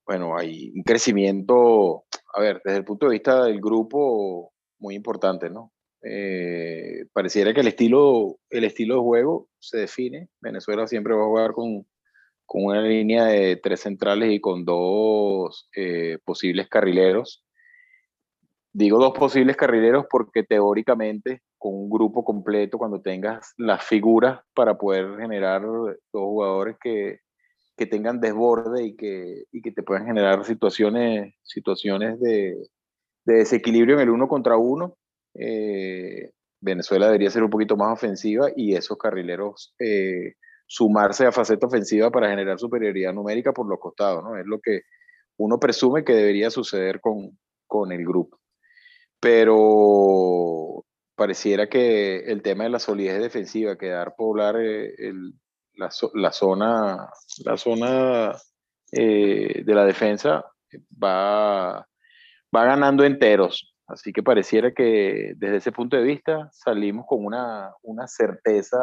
[0.07, 5.51] bueno, hay un crecimiento, a ver, desde el punto de vista del grupo, muy importante,
[5.51, 5.74] ¿no?
[6.07, 10.29] Eh, pareciera que el estilo, el estilo de juego se define.
[10.39, 11.87] Venezuela siempre va a jugar con,
[12.45, 17.43] con una línea de tres centrales y con dos eh, posibles carrileros.
[18.71, 24.77] Digo dos posibles carrileros porque teóricamente con un grupo completo, cuando tengas las figuras para
[24.77, 27.21] poder generar dos jugadores que,
[27.75, 32.55] que tengan desborde y que, y que te puedan generar situaciones, situaciones de,
[33.25, 34.97] de desequilibrio en el uno contra uno,
[35.37, 40.33] eh, Venezuela debería ser un poquito más ofensiva y esos carrileros eh,
[40.65, 44.37] sumarse a faceta ofensiva para generar superioridad numérica por los costados, ¿no?
[44.37, 44.81] Es lo que
[45.37, 48.39] uno presume que debería suceder con, con el grupo.
[49.19, 55.13] Pero pareciera que el tema de la solidez defensiva, quedar poblar eh,
[55.73, 55.91] la,
[56.31, 57.09] zona,
[57.43, 58.35] la zona
[58.91, 60.45] de la defensa
[61.03, 61.87] va,
[62.55, 63.74] va ganando enteros.
[63.87, 68.77] Así que pareciera que desde ese punto de vista salimos con una, una certeza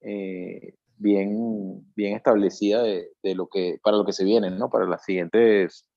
[0.00, 4.70] eh, bien, bien establecida de, de, lo que, para lo que se viene, ¿no?
[4.70, 5.88] para las siguientes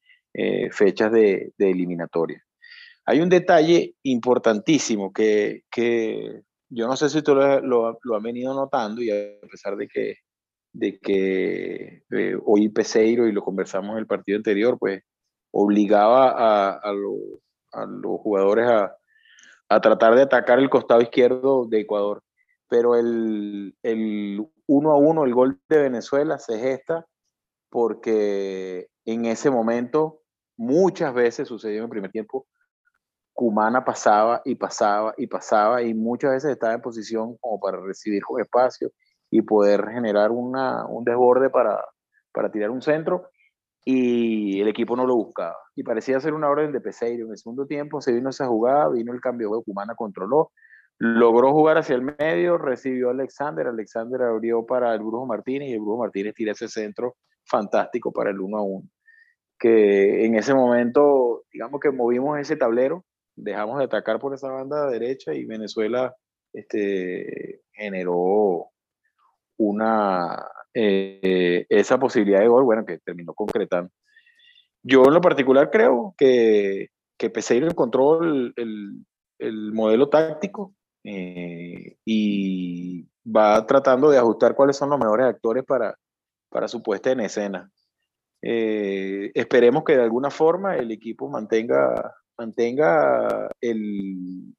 [0.71, 2.43] fechas de, de eliminatoria.
[3.07, 8.53] Hay un detalle importantísimo que, que yo no sé si tú lo, lo, lo, venido
[8.53, 10.15] notando y a pesar de que,
[10.73, 15.03] de que eh, hoy Peseiro y lo conversamos en el partido anterior, pues
[15.51, 16.93] obligaba a, a,
[17.77, 18.95] a los jugadores a,
[19.69, 22.23] a, tratar de atacar el costado izquierdo de Ecuador.
[22.69, 27.05] Pero el, el uno a uno, el gol de Venezuela se gesta
[27.69, 30.21] porque en ese momento
[30.57, 32.47] muchas veces sucedió en el primer tiempo
[33.37, 38.23] Cumana pasaba y pasaba y pasaba y muchas veces estaba en posición como para recibir
[38.23, 38.91] con espacio
[39.29, 41.79] y poder generar una, un desborde para,
[42.33, 43.29] para tirar un centro
[43.89, 45.55] y el equipo no lo buscaba.
[45.73, 47.25] Y parecía ser una orden de Peseiro.
[47.25, 50.51] En el segundo tiempo se vino esa jugada, vino el cambio de Cumana, controló,
[50.97, 55.73] logró jugar hacia el medio, recibió a Alexander, Alexander abrió para el Brujo Martínez y
[55.73, 58.89] el Brujo Martínez tira ese centro fantástico para el 1 a 1.
[59.57, 63.05] Que en ese momento, digamos que movimos ese tablero
[63.37, 66.13] dejamos de atacar por esa banda derecha y Venezuela
[66.51, 68.71] este, generó
[69.57, 70.45] una,
[70.79, 73.91] eh, esa posibilidad de gol, bueno, que terminó concretando.
[74.83, 78.53] Yo en lo particular creo que, que Peseiro encontró el,
[79.39, 85.97] el, modelo táctico eh, y va tratando de ajustar cuáles son los mejores actores para,
[86.49, 87.71] para su puesta en escena.
[88.41, 94.53] Eh, esperemos que de alguna forma el equipo mantenga mantenga el,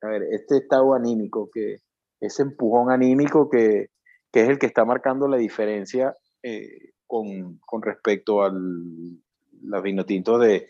[0.00, 1.78] a ver, este estado anímico, que
[2.20, 3.88] ese empujón anímico que,
[4.32, 9.20] que es el que está marcando la diferencia eh, con, con, respecto al
[9.62, 10.68] los vinotintos de,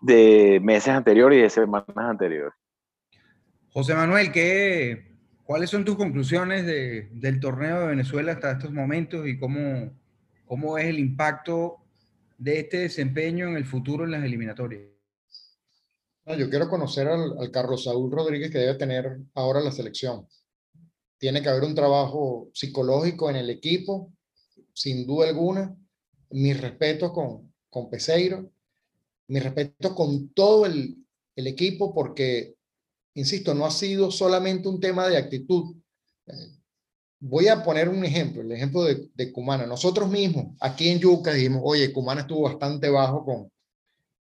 [0.00, 2.54] de meses anteriores y de semanas anteriores.
[3.70, 9.26] José Manuel, ¿qué, ¿cuáles son tus conclusiones de, del torneo de Venezuela hasta estos momentos
[9.26, 9.90] y cómo,
[10.46, 11.78] cómo es el impacto
[12.38, 14.82] de este desempeño en el futuro en las eliminatorias?
[16.36, 20.26] yo quiero conocer al, Carlos Saúl Rodríguez que debe tener ahora la selección.
[21.18, 24.12] Tiene que haber un trabajo psicológico en el equipo,
[24.72, 25.76] sin duda alguna.
[26.30, 28.50] Mis respetos con, con Peseiro,
[29.28, 30.96] mis respetos con todo el,
[31.34, 32.56] el equipo, porque,
[33.14, 35.76] insisto, no ha sido solamente un tema de actitud.
[37.20, 39.66] Voy a poner un ejemplo, el ejemplo de, de Cumana.
[39.66, 43.50] Nosotros mismos, aquí en Yuca, dijimos, oye, Cumana estuvo bastante bajo con,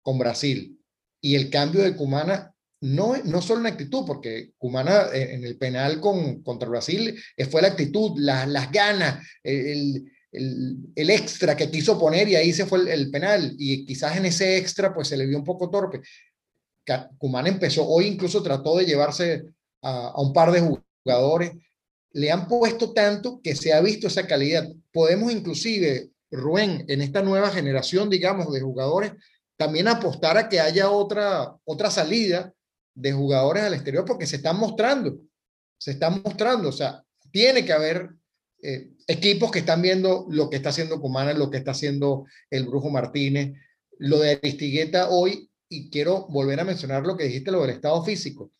[0.01, 0.81] con Brasil
[1.21, 5.57] y el cambio de Cumana no, no solo una actitud, porque Cumana eh, en el
[5.57, 11.71] penal con, contra Brasil eh, fue la actitud, las ganas, el, el, el, extra que
[11.71, 13.55] quiso poner y ahí se fue el, penal.
[13.57, 16.01] Y quizás en ese extra pues se le vio un poco torpe.
[17.17, 19.43] Cumana empezó, hoy incluso trató de llevarse
[19.81, 21.51] a, a un par de jugadores.
[22.11, 24.67] Le han puesto tanto que se ha visto esa calidad.
[24.91, 29.13] Podemos inclusive, Rubén, en esta nueva generación, digamos, de jugadores,
[29.57, 32.53] también apostar a que haya otra, otra salida
[32.97, 35.19] de jugadores al exterior porque se están mostrando,
[35.77, 38.09] se están mostrando, o sea, tiene que haber
[38.63, 42.65] eh, equipos que están viendo lo que está haciendo Cumana, lo que está haciendo el
[42.65, 43.53] Brujo Martínez,
[43.99, 48.03] lo de Aristigueta hoy, y quiero volver a mencionar lo que dijiste, lo del estado
[48.03, 48.51] físico.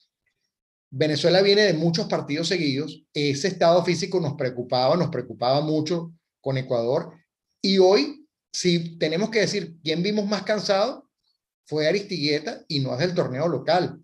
[0.90, 6.58] Venezuela viene de muchos partidos seguidos, ese estado físico nos preocupaba, nos preocupaba mucho con
[6.58, 7.14] Ecuador,
[7.62, 11.08] y hoy si tenemos que decir quién vimos más cansado,
[11.66, 14.04] fue Aristigueta y no es del torneo local.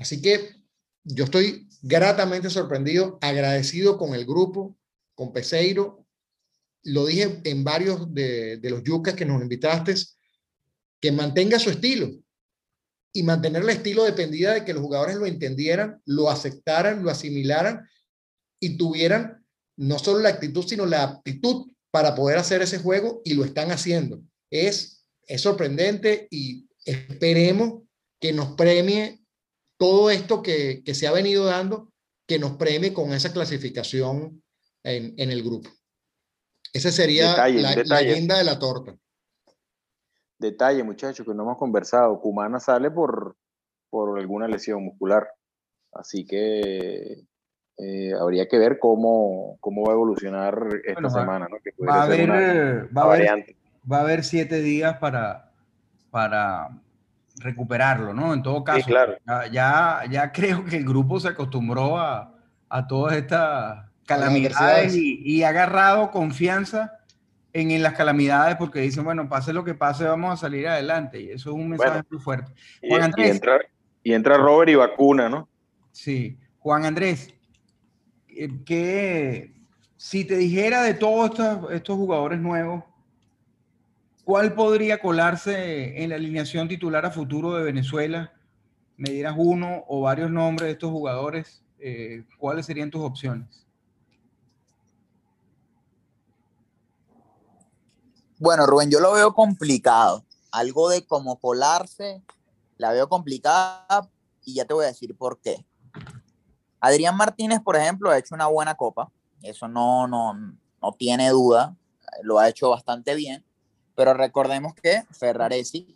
[0.00, 0.56] Así que
[1.04, 4.76] yo estoy gratamente sorprendido, agradecido con el grupo,
[5.14, 6.06] con Peseiro.
[6.82, 9.94] Lo dije en varios de, de los yucas que nos invitaste,
[11.00, 12.10] que mantenga su estilo.
[13.12, 17.86] Y mantener el estilo dependía de que los jugadores lo entendieran, lo aceptaran, lo asimilaran
[18.58, 19.44] y tuvieran
[19.76, 23.70] no solo la actitud, sino la aptitud para poder hacer ese juego y lo están
[23.70, 24.22] haciendo.
[24.48, 27.82] Es, es sorprendente y esperemos
[28.18, 29.19] que nos premie
[29.80, 31.90] todo esto que, que se ha venido dando,
[32.28, 34.42] que nos premie con esa clasificación
[34.84, 35.70] en, en el grupo.
[36.74, 37.48] Esa sería la,
[38.02, 38.94] leyenda de la torta.
[40.38, 42.20] Detalle, muchachos, que no hemos conversado.
[42.20, 43.36] Cumana sale por,
[43.88, 45.26] por alguna lesión muscular.
[45.92, 47.24] Así que
[47.78, 51.56] eh, habría que ver cómo, cómo va a evolucionar esta semana, ¿no?
[51.58, 52.28] Que va, a haber,
[52.94, 53.56] va, a haber,
[53.90, 55.54] va a haber siete días para,
[56.10, 56.68] para
[57.40, 58.32] recuperarlo, ¿no?
[58.32, 59.16] En todo caso, claro.
[59.50, 62.34] ya, ya, creo que el grupo se acostumbró a,
[62.68, 66.98] a todas estas calamidades y, y, ha agarrado confianza
[67.52, 71.20] en, en, las calamidades porque dicen, bueno, pase lo que pase, vamos a salir adelante.
[71.20, 72.52] Y eso es un mensaje muy fuerte.
[72.88, 73.60] Juan Andrés, y, entra,
[74.02, 75.48] y entra Robert y vacuna, ¿no?
[75.92, 76.38] Sí.
[76.58, 77.32] Juan Andrés,
[78.28, 79.54] eh, que
[79.96, 82.84] si te dijera de todos estos, estos jugadores nuevos,
[84.24, 88.32] ¿cuál podría colarse en la alineación titular a futuro de Venezuela?
[88.96, 93.66] Me dieras uno o varios nombres de estos jugadores, eh, ¿cuáles serían tus opciones?
[98.38, 100.24] Bueno, Rubén, yo lo veo complicado.
[100.50, 102.22] Algo de cómo colarse,
[102.78, 104.08] la veo complicada
[104.44, 105.64] y ya te voy a decir por qué.
[106.80, 109.12] Adrián Martínez, por ejemplo, ha hecho una buena copa.
[109.42, 111.76] Eso no, no, no tiene duda.
[112.22, 113.44] Lo ha hecho bastante bien.
[114.00, 115.94] Pero recordemos que Ferraresi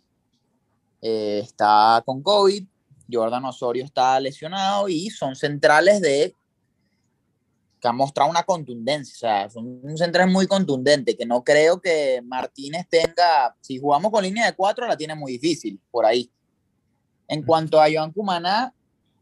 [1.01, 2.63] eh, está con COVID,
[3.11, 6.35] Jordan Osorio está lesionado y son centrales de
[7.81, 11.81] que han mostrado una contundencia, o sea, son un central muy contundente, que no creo
[11.81, 16.29] que Martínez tenga, si jugamos con línea de cuatro, la tiene muy difícil por ahí.
[17.27, 18.71] En cuanto a Joan Cumaná,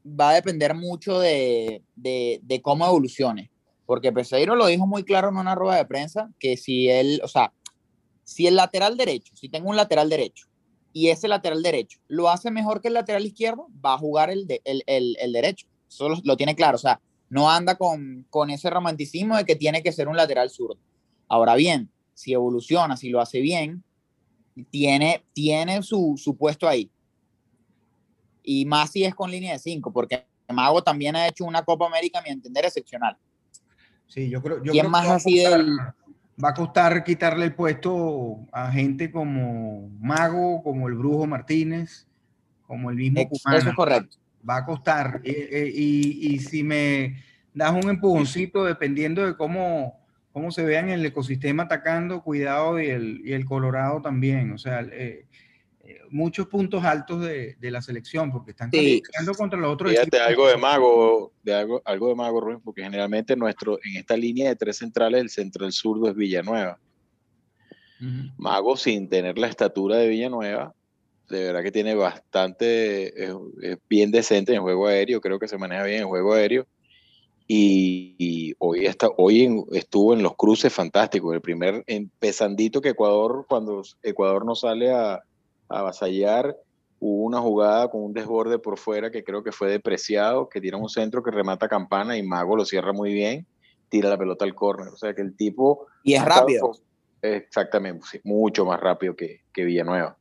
[0.06, 3.50] va a depender mucho de, de, de, cómo evolucione,
[3.86, 7.30] porque Peseiro lo dijo muy claro en una rueda de prensa, que si él, o
[7.30, 7.54] sea,
[8.24, 10.48] si el lateral derecho, si tengo un lateral derecho,
[10.92, 14.46] y ese lateral derecho lo hace mejor que el lateral izquierdo, va a jugar el,
[14.48, 15.68] de, el, el, el, derecho.
[15.90, 19.56] Eso lo, lo, tiene claro, o sea, no anda con, con ese romanticismo de que
[19.56, 20.78] tiene que ser un lateral zurdo.
[21.28, 23.84] Ahora bien, si evoluciona, si lo hace bien,
[24.70, 26.92] tiene, tiene su, su puesto ahí
[28.44, 31.88] y más si es con línea de 5, porque Mago también ha hecho una Copa
[31.88, 33.18] América, a mi entender, excepcional.
[34.08, 35.76] Sí, yo creo, yo creo más que así del...
[36.42, 42.08] va a costar quitarle el puesto a gente como Mago, como el Brujo Martínez,
[42.66, 43.58] como el mismo Cumana.
[43.58, 44.18] Eso es correcto.
[44.48, 45.22] Va a costar.
[45.24, 47.18] Y, y, y, si me
[47.54, 50.00] das un empujoncito, dependiendo de cómo,
[50.32, 54.52] cómo se vea en el ecosistema atacando, cuidado y el, y el Colorado también.
[54.52, 55.26] O sea, eh,
[56.10, 59.02] muchos puntos altos de, de, la selección porque están sí.
[59.38, 63.36] contra los otros Fíjate, algo de mago, de algo, algo de mago, Rubén, porque generalmente
[63.36, 66.80] nuestro, en esta línea de tres centrales, el centro del zurdo es Villanueva.
[68.00, 68.34] Uh -huh.
[68.38, 70.74] Mago, sin tener la estatura de Villanueva,
[71.30, 75.58] de verdad que tiene bastante, es, es, bien decente en juego aéreo, creo que se
[75.58, 76.66] maneja bien en juego aéreo.
[77.46, 81.36] Y, y hoy, está, hoy en, estuvo en los cruces fantásticos.
[81.36, 85.22] El primer empezandito que Ecuador, cuando Ecuador no sale a,
[85.80, 86.56] avasallar.
[87.00, 90.78] Hubo una jugada con un desborde por fuera que creo que fue depreciado, que tira
[90.78, 93.46] un centro que remata campana y Mago lo cierra muy bien,
[93.90, 94.88] tira la pelota al córner.
[94.88, 95.88] O sea que el tipo...
[96.04, 96.72] Y es rápido.
[96.72, 96.78] Con,
[97.22, 100.18] exactamente, sí, mucho más rápido que, que Villanueva.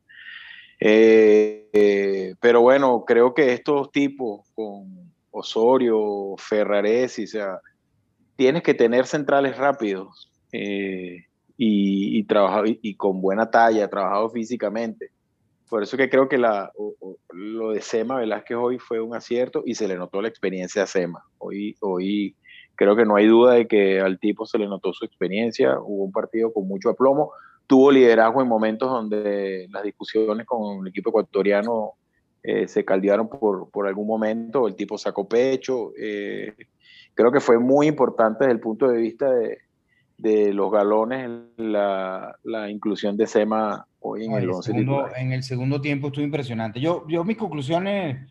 [0.81, 7.61] Eh, eh, pero bueno, creo que estos tipos con Osorio, Ferraresi, o sea,
[8.35, 14.31] tienes que tener centrales rápidos eh, y, y, trabajado, y, y con buena talla, trabajado
[14.31, 15.12] físicamente
[15.73, 16.71] por eso que creo que la,
[17.31, 20.87] lo de Sema Velázquez hoy fue un acierto y se le notó la experiencia a
[20.87, 21.25] Sema.
[21.39, 22.37] Hoy, hoy
[22.75, 26.05] creo que no hay duda de que al tipo se le notó su experiencia, hubo
[26.05, 27.33] un partido con mucho aplomo,
[27.67, 31.93] tuvo liderazgo en momentos donde las discusiones con el equipo ecuatoriano
[32.43, 36.55] eh, se caldearon por, por, algún momento, el tipo sacó pecho, eh,
[37.15, 39.57] creo que fue muy importante desde el punto de vista de,
[40.19, 45.81] de los galones la, la inclusión de Sema hoy en el, segundo, en el segundo
[45.81, 46.81] tiempo estuvo impresionante.
[46.81, 48.29] Yo, yo mis conclusiones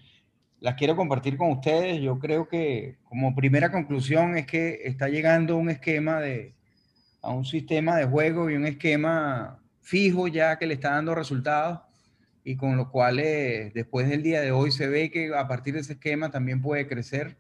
[0.60, 2.02] las quiero compartir con ustedes.
[2.02, 6.54] Yo creo que como primera conclusión es que está llegando un esquema de
[7.22, 11.80] a un sistema de juego y un esquema fijo ya que le está dando resultados
[12.44, 15.76] y con lo cual eh, después del día de hoy se ve que a partir
[15.76, 17.38] de ese esquema también puede crecer.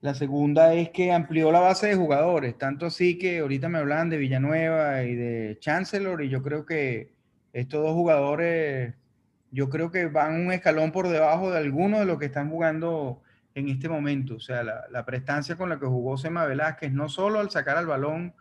[0.00, 4.08] La segunda es que amplió la base de jugadores, tanto así que ahorita me hablan
[4.08, 7.12] de Villanueva y de Chancellor y yo creo que
[7.52, 8.94] estos dos jugadores,
[9.50, 13.22] yo creo que van un escalón por debajo de algunos de los que están jugando
[13.54, 14.36] en este momento.
[14.36, 17.76] O sea, la, la prestancia con la que jugó Sema Velázquez, no solo al sacar
[17.76, 18.34] al balón,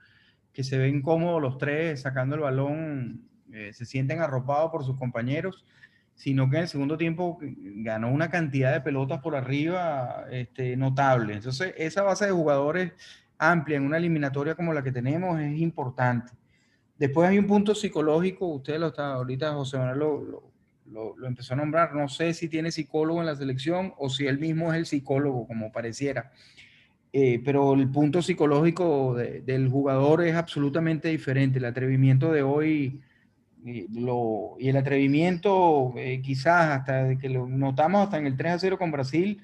[0.53, 4.97] que se ven cómodos los tres sacando el balón, eh, se sienten arropados por sus
[4.97, 5.65] compañeros,
[6.15, 11.35] sino que en el segundo tiempo ganó una cantidad de pelotas por arriba este, notable.
[11.35, 12.91] Entonces, esa base de jugadores
[13.37, 16.33] amplia en una eliminatoria como la que tenemos es importante.
[16.99, 21.95] Después hay un punto psicológico, usted lo está, ahorita José Manuel lo, empezó a nombrar,
[21.95, 25.47] no sé si tiene psicólogo en la selección o si él mismo es el psicólogo,
[25.47, 26.33] como pareciera.
[27.13, 31.57] Eh, pero el punto psicológico de, del jugador es absolutamente diferente.
[31.59, 33.01] El atrevimiento de hoy
[33.63, 38.53] y, lo, y el atrevimiento, eh, quizás hasta que lo notamos hasta en el 3
[38.53, 39.41] a 0 con Brasil,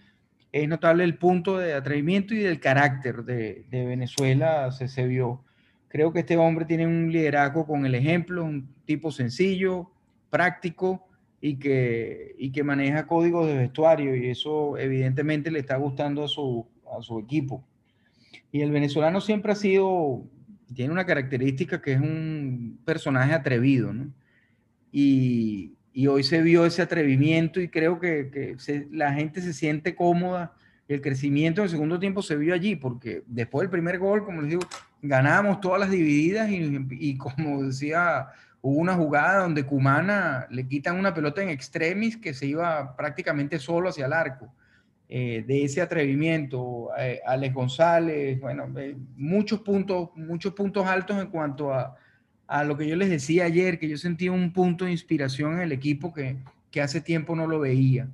[0.51, 5.45] es notable el punto de atrevimiento y del carácter de, de Venezuela se, se vio.
[5.88, 9.91] Creo que este hombre tiene un liderazgo con el ejemplo, un tipo sencillo,
[10.29, 11.07] práctico
[11.39, 16.27] y que, y que maneja códigos de vestuario y eso evidentemente le está gustando a
[16.27, 16.67] su,
[16.97, 17.63] a su equipo.
[18.51, 20.23] Y el venezolano siempre ha sido,
[20.73, 24.11] tiene una característica que es un personaje atrevido, ¿no?
[24.91, 29.53] Y, y hoy se vio ese atrevimiento y creo que, que se, la gente se
[29.53, 30.53] siente cómoda.
[30.88, 34.41] El crecimiento en el segundo tiempo se vio allí, porque después del primer gol, como
[34.41, 34.61] les digo,
[35.07, 38.27] ganamos todas las divididas y, y como decía,
[38.61, 43.59] hubo una jugada donde Cumana le quitan una pelota en extremis que se iba prácticamente
[43.59, 44.51] solo hacia el arco
[45.07, 46.89] eh, de ese atrevimiento.
[46.97, 51.95] Eh, Alex González, bueno, eh, muchos, puntos, muchos puntos altos en cuanto a,
[52.47, 55.59] a, lo que yo les decía ayer, que yo sentía un punto de inspiración en
[55.59, 56.37] el equipo que,
[56.71, 58.07] que hace tiempo no lo veía.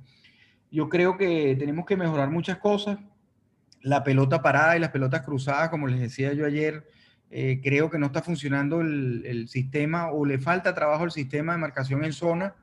[0.70, 2.98] Yo creo que tenemos que mejorar muchas cosas.
[3.82, 6.88] La pelota parada y las pelotas cruzadas, como les decía yo ayer,
[7.30, 11.52] eh, creo que no está funcionando el, el, sistema o le falta trabajo al sistema
[11.52, 12.54] de marcación en zona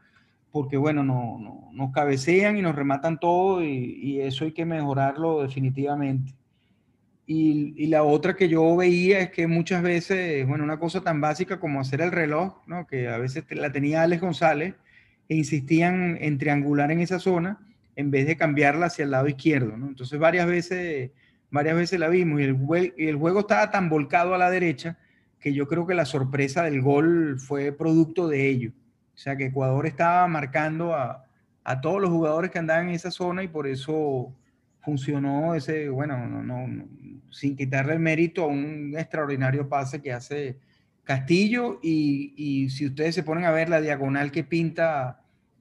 [0.52, 5.44] porque bueno, no, no, nos cabecean y nos rematan todo y, eso hay que mejorarlo
[5.44, 6.34] definitivamente.
[7.26, 11.22] Y, y, la otra que yo veía es que muchas veces, bueno, una cosa tan
[11.22, 12.88] básica como hacer el reloj, ¿no?
[12.88, 14.76] que a veces la tenía Alex González
[15.28, 17.60] e insistían en triangular en esa zona
[18.00, 19.74] en vez de cambiarla hacia el lado izquierdo.
[19.74, 21.12] Entonces varias veces,
[21.52, 24.98] varias veces la vimos y el, y el juego estaba tan volcado a la derecha
[25.38, 28.72] que yo creo que la sorpresa del gol fue producto de ello.
[29.14, 31.26] O sea que Ecuador estaba marcando a,
[31.66, 34.34] a, todos los jugadores que andaban en esa zona y por eso
[34.80, 36.86] funcionó ese, bueno, no, no, no,
[37.30, 40.58] sin quitarle el mérito a un extraordinario pase que hace
[41.04, 45.20] Castillo y, y, si ustedes se ponen a ver la diagonal que pinta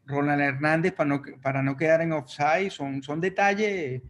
[0.09, 4.02] Ronald Hernández para no, para no quedar en offside, son, son detalles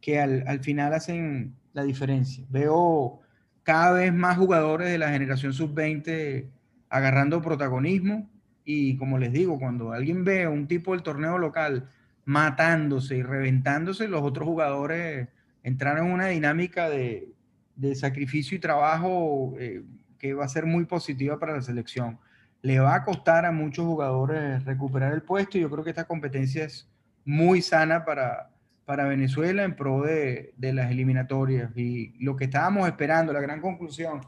[0.00, 2.44] que al, al final hacen la diferencia.
[2.48, 3.20] Veo
[3.62, 6.48] cada vez más jugadores de la generación sub-20
[6.88, 8.28] agarrando protagonismo
[8.64, 11.88] y como les digo, cuando alguien ve a un tipo del torneo local
[12.24, 15.28] matándose y reventándose, los otros jugadores
[15.62, 17.32] entraron en una dinámica de,
[17.76, 19.82] de sacrificio y trabajo eh,
[20.18, 22.18] que va a ser muy positiva para la selección.
[22.62, 26.64] Le va a costar a muchos jugadores recuperar el puesto yo creo que esta competencia
[26.64, 26.88] es
[27.24, 28.50] muy sana para,
[28.84, 31.70] para Venezuela en pro de, de las eliminatorias.
[31.76, 34.20] Y lo que estábamos esperando, la gran conclusión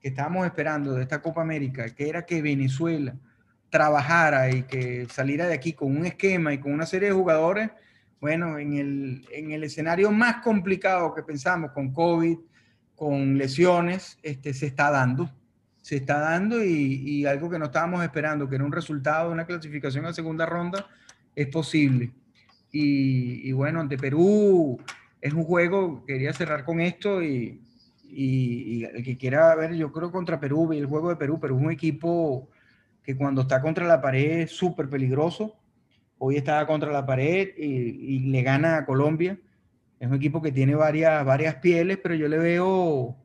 [0.00, 3.14] que estábamos esperando de esta Copa América, que era que Venezuela
[3.68, 7.70] trabajara y que saliera de aquí con un esquema y con una serie de jugadores,
[8.20, 12.38] bueno, en el, en el escenario más complicado que pensamos, con COVID,
[12.94, 15.30] con lesiones, este, se está dando.
[15.82, 19.46] Se está dando y, algo que no estábamos esperando, que era un resultado de una
[19.46, 20.86] clasificación a segunda ronda,
[21.34, 22.12] es posible.
[22.72, 24.78] Y, bueno, ante Perú
[25.20, 27.60] es un juego, quería cerrar con esto y,
[28.12, 31.64] el que quiera ver, yo creo contra Perú, y el juego de Perú, Perú es
[31.64, 32.48] un equipo
[33.02, 35.56] que cuando está contra la pared es súper peligroso.
[36.18, 39.38] Hoy estaba contra la pared y, y, le gana a Colombia.
[39.98, 43.16] Es un equipo que tiene varias, varias pieles, pero yo le veo,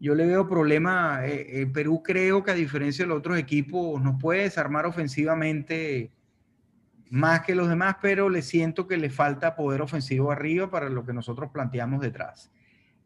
[0.00, 1.26] yo le veo problema.
[1.26, 6.10] Eh, eh, Perú creo que a diferencia de los otros equipos nos puede desarmar ofensivamente
[7.10, 11.04] más que los demás, pero le siento que le falta poder ofensivo arriba para lo
[11.04, 12.50] que nosotros planteamos detrás.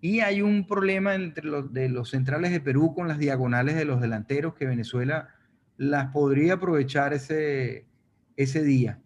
[0.01, 3.85] Y hay un problema entre los, de los centrales de Perú con las diagonales de
[3.85, 5.29] los delanteros que Venezuela
[5.77, 7.87] las podría aprovechar ese,
[8.37, 9.01] ese día.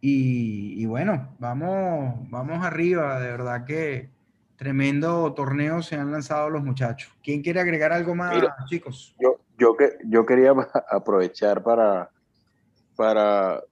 [0.00, 4.13] Y, y, bueno, vamos, vamos arriba, de verdad que
[4.56, 7.12] tremendo torneo se han lanzado los muchachos.
[7.22, 9.14] ¿Quién quiere agregar algo más, Mira, chicos?
[9.20, 10.52] Yo, yo, que, yo quería
[10.90, 12.10] aprovechar para,
[12.96, 13.62] para,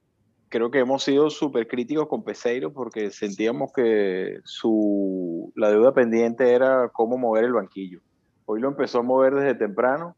[0.49, 6.53] creo que hemos sido súper críticos con Peseiro porque sentíamos que su, la deuda pendiente
[6.53, 8.01] era cómo mover el banquillo.
[8.45, 10.15] Hoy lo empezó a mover desde temprano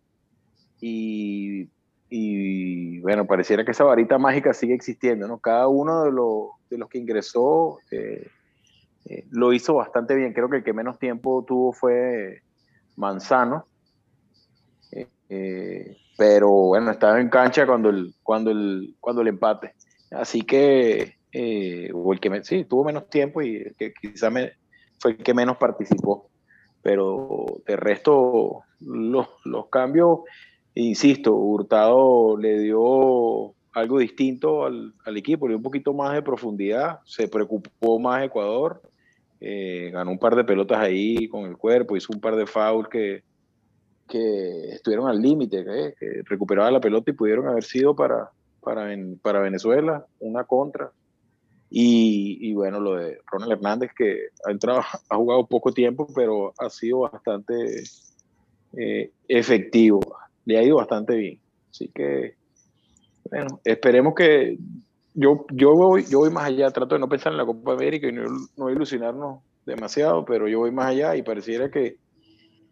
[0.81, 1.69] y
[2.09, 5.39] y bueno, pareciera que esa varita mágica sigue existiendo, ¿no?
[5.39, 8.27] Cada uno de, lo, de los que ingresó eh,
[9.05, 10.33] eh, lo hizo bastante bien.
[10.33, 12.41] Creo que el que menos tiempo tuvo fue
[12.95, 13.67] Manzano,
[14.91, 19.73] eh, eh pero bueno, estaba en cancha cuando el, cuando el, cuando el empate.
[20.11, 21.17] Así que,
[21.93, 24.53] o el que sí, tuvo menos tiempo y que quizá me,
[24.99, 26.29] fue el que menos participó.
[26.81, 30.19] Pero de resto, los, los cambios
[30.75, 36.21] insisto, Hurtado le dio algo distinto al, al, equipo, le dio un poquito más de
[36.21, 38.81] profundidad, se preocupó más Ecuador,
[39.47, 42.89] eh, ganó un par de pelotas ahí con el cuerpo, hizo un par de fouls
[42.89, 43.23] que,
[44.07, 48.31] que estuvieron al límite, que, que recuperaban la pelota y pudieron haber sido para,
[48.61, 48.87] para,
[49.21, 50.91] para Venezuela una contra.
[51.69, 54.79] Y, y, bueno, lo de Ronald Hernández, que ha, entrado,
[55.09, 57.83] ha jugado poco tiempo, pero ha sido bastante
[58.79, 60.01] eh, efectivo,
[60.45, 61.39] le ha ido bastante bien.
[61.69, 62.33] Así que,
[63.29, 64.57] bueno, esperemos que
[65.15, 68.07] yo, yo, voy, yo voy más allá, trato de no pensar en la Copa América
[68.07, 68.23] y no,
[68.57, 71.97] no ilusionarnos demasiado, pero yo voy más allá y pareciera que,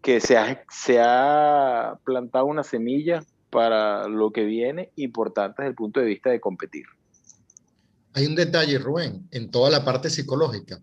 [0.01, 5.75] que se, ha, se ha plantado una semilla para lo que viene importante desde el
[5.75, 6.83] punto de vista de competir.
[8.13, 10.79] Hay un detalle, Rubén, en toda la parte psicológica.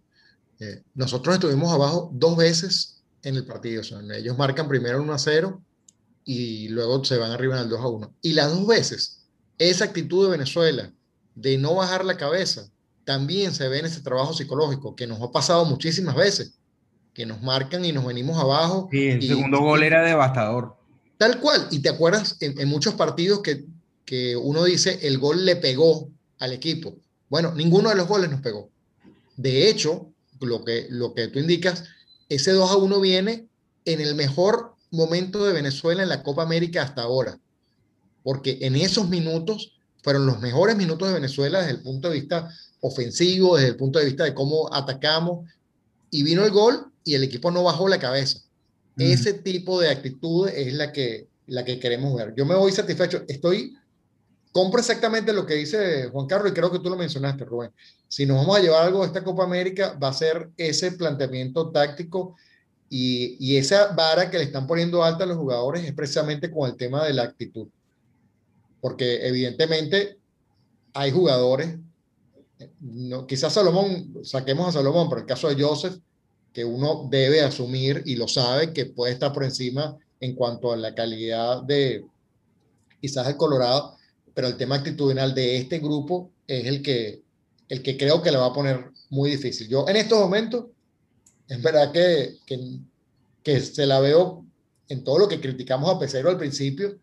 [0.58, 3.82] Eh, nosotros estuvimos abajo dos veces en el partido.
[3.82, 5.60] O sea, ellos marcan primero 1 a 0
[6.24, 8.14] y luego se van arriba en el 2 a 1.
[8.22, 9.26] Y las dos veces,
[9.58, 10.92] esa actitud de Venezuela
[11.34, 12.70] de no bajar la cabeza,
[13.04, 16.54] también se ve en ese trabajo psicológico que nos ha pasado muchísimas veces,
[17.14, 18.88] que nos marcan y nos venimos abajo.
[18.90, 20.76] Sí, el segundo gol era devastador.
[21.18, 21.66] Tal cual.
[21.70, 23.64] Y te acuerdas en, en muchos partidos que,
[24.04, 26.08] que uno dice el gol le pegó
[26.38, 26.96] al equipo.
[27.28, 28.70] Bueno, ninguno de los goles nos pegó.
[29.36, 30.10] De hecho,
[30.40, 31.84] lo que, lo que tú indicas,
[32.28, 33.46] ese 2 a 1 viene
[33.84, 37.38] en el mejor momento de Venezuela en la Copa América hasta ahora.
[38.22, 42.50] Porque en esos minutos fueron los mejores minutos de Venezuela desde el punto de vista
[42.80, 45.48] ofensivo, desde el punto de vista de cómo atacamos.
[46.10, 48.40] Y vino el gol y el equipo no bajó la cabeza.
[48.96, 52.34] Ese tipo de actitud es la que, la que queremos ver.
[52.36, 53.22] Yo me voy satisfecho.
[53.28, 53.74] Estoy
[54.52, 57.70] compro exactamente lo que dice Juan Carlos y creo que tú lo mencionaste, Rubén.
[58.08, 61.70] Si nos vamos a llevar algo de esta Copa América, va a ser ese planteamiento
[61.70, 62.36] táctico
[62.88, 66.68] y, y, esa vara que le están poniendo alta a los jugadores es precisamente con
[66.68, 67.68] el tema de la actitud.
[68.80, 70.18] Porque evidentemente
[70.92, 71.76] hay jugadores,
[72.80, 75.96] no, quizás Salomón, saquemos a Salomón, pero el caso de Joseph,
[76.52, 80.76] que uno debe asumir y lo sabe que puede estar por encima en cuanto a
[80.76, 82.04] la calidad de
[83.00, 83.96] quizás el Colorado,
[84.34, 87.22] pero el tema actitudinal de este grupo es el que,
[87.68, 89.68] el que creo que le va a poner muy difícil.
[89.68, 90.66] Yo en estos momentos,
[91.48, 92.58] es verdad que, que,
[93.42, 94.44] que se la veo
[94.88, 96.98] en todo lo que criticamos a Peseiro al principio.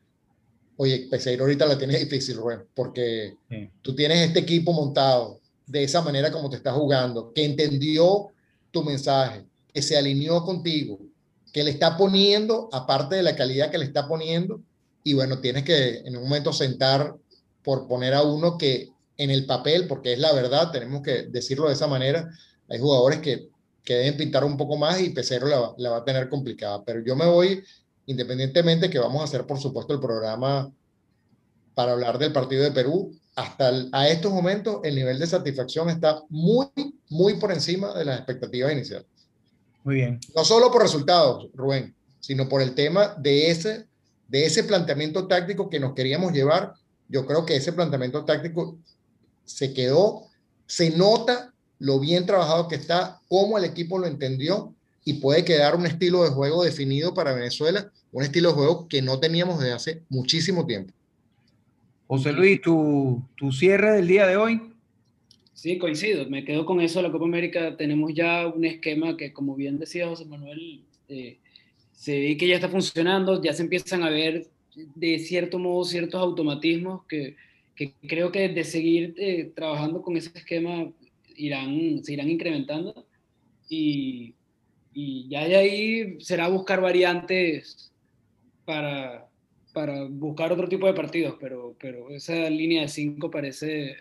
[0.77, 3.69] Oye, Peseiro ahorita la tiene difícil, Rubén, porque sí.
[3.81, 8.29] tú tienes este equipo montado de esa manera como te está jugando, que entendió
[8.71, 10.99] tu mensaje, que se alineó contigo,
[11.51, 14.61] que le está poniendo, aparte de la calidad que le está poniendo,
[15.03, 17.15] y bueno, tienes que en un momento sentar
[17.63, 21.67] por poner a uno que en el papel, porque es la verdad, tenemos que decirlo
[21.67, 22.29] de esa manera,
[22.69, 23.49] hay jugadores que,
[23.83, 27.03] que deben pintar un poco más y Pecero la, la, va a tener complicada, pero
[27.03, 27.63] yo me voy,
[28.07, 30.71] independientemente que vamos a hacer, por supuesto, el programa
[31.75, 35.89] para hablar del partido de Perú, hasta el, a estos momentos el nivel de satisfacción
[35.89, 36.67] está muy,
[37.09, 39.05] muy por encima de las expectativas iniciales.
[39.83, 40.19] Muy bien.
[40.35, 43.87] No solo por resultados, Rubén, sino por el tema de ese
[44.27, 46.73] de ese planteamiento táctico que nos queríamos llevar,
[47.07, 48.77] yo creo que ese planteamiento táctico
[49.45, 50.23] se quedó,
[50.65, 54.73] se nota lo bien trabajado que está, cómo el equipo lo entendió
[55.07, 59.01] y puede quedar un estilo de juego definido para Venezuela, un estilo de juego que
[59.01, 60.93] no teníamos desde hace muchísimo tiempo.
[62.07, 64.59] José Luis, ¿tu, tu cierre del día de hoy?
[65.53, 67.01] Sí, coincido, me quedo con eso.
[67.01, 71.37] La Copa América tenemos ya un esquema que, como bien decía José Manuel, eh,
[71.93, 76.19] se ve que ya está funcionando, ya se empiezan a ver de cierto modo ciertos
[76.19, 77.37] automatismos que,
[77.77, 80.91] que creo que de seguir eh, trabajando con ese esquema
[81.37, 83.05] irán, se irán incrementando
[83.69, 84.33] y,
[84.99, 87.93] y ya de ahí será buscar variantes
[88.65, 89.29] para,
[89.71, 93.95] para buscar otro tipo de partidos, pero, pero esa línea de 5 parece,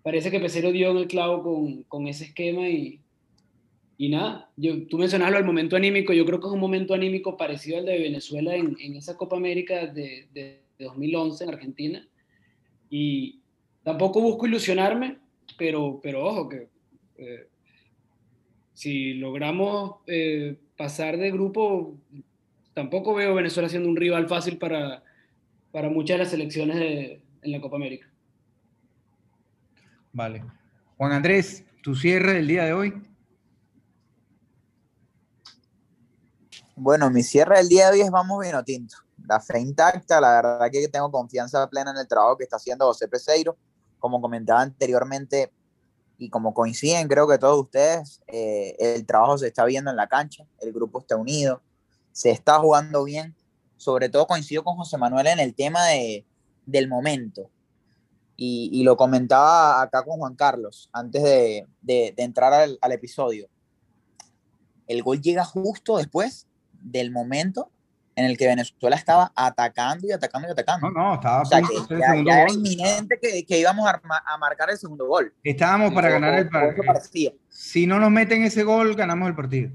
[0.00, 3.00] parece que Pesero dio en el clavo con, con ese esquema y,
[3.96, 7.36] y nada, yo, tú mencionabas el momento anímico, yo creo que es un momento anímico
[7.36, 12.08] parecido al de Venezuela en, en esa Copa América de, de, 2011 en Argentina.
[12.88, 13.40] Y
[13.82, 15.18] tampoco busco ilusionarme,
[15.58, 16.68] pero, pero ojo, que
[17.16, 17.48] eh,
[18.78, 21.96] si logramos eh, pasar de grupo,
[22.74, 25.02] tampoco veo Venezuela siendo un rival fácil para,
[25.72, 28.08] para muchas de las selecciones de, en la Copa América.
[30.12, 30.44] Vale.
[30.96, 32.94] Juan Andrés, tu cierre del día de hoy.
[36.76, 38.94] Bueno, mi cierre del día de hoy es vamos vino tinto.
[39.26, 42.86] La fe intacta, la verdad que tengo confianza plena en el trabajo que está haciendo
[42.86, 43.56] José Peseiro.
[43.98, 45.50] Como comentaba anteriormente
[46.18, 50.08] y como coinciden, creo que todos ustedes, eh, el trabajo se está viendo en la
[50.08, 51.62] cancha, el grupo está unido,
[52.12, 53.34] se está jugando bien.
[53.76, 56.26] Sobre todo coincido con José Manuel en el tema de,
[56.66, 57.48] del momento.
[58.36, 63.48] Y, y, lo comentaba acá con Juan Carlos antes de, de, entrar al episodio.
[64.88, 67.70] El gol llega justo después del momento
[68.18, 70.90] en el que Venezuela estaba atacando y atacando y atacando.
[70.90, 73.86] No, no, estaba O sea, que el ya, segundo ya era inminente que, que íbamos
[73.86, 75.32] a, a marcar el segundo gol.
[75.44, 77.32] Estábamos para ganar el partido.
[77.48, 79.70] Si no nos meten ese gol, ganamos el partido.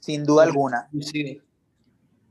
[0.00, 0.88] sin duda alguna.
[1.00, 1.40] Sí.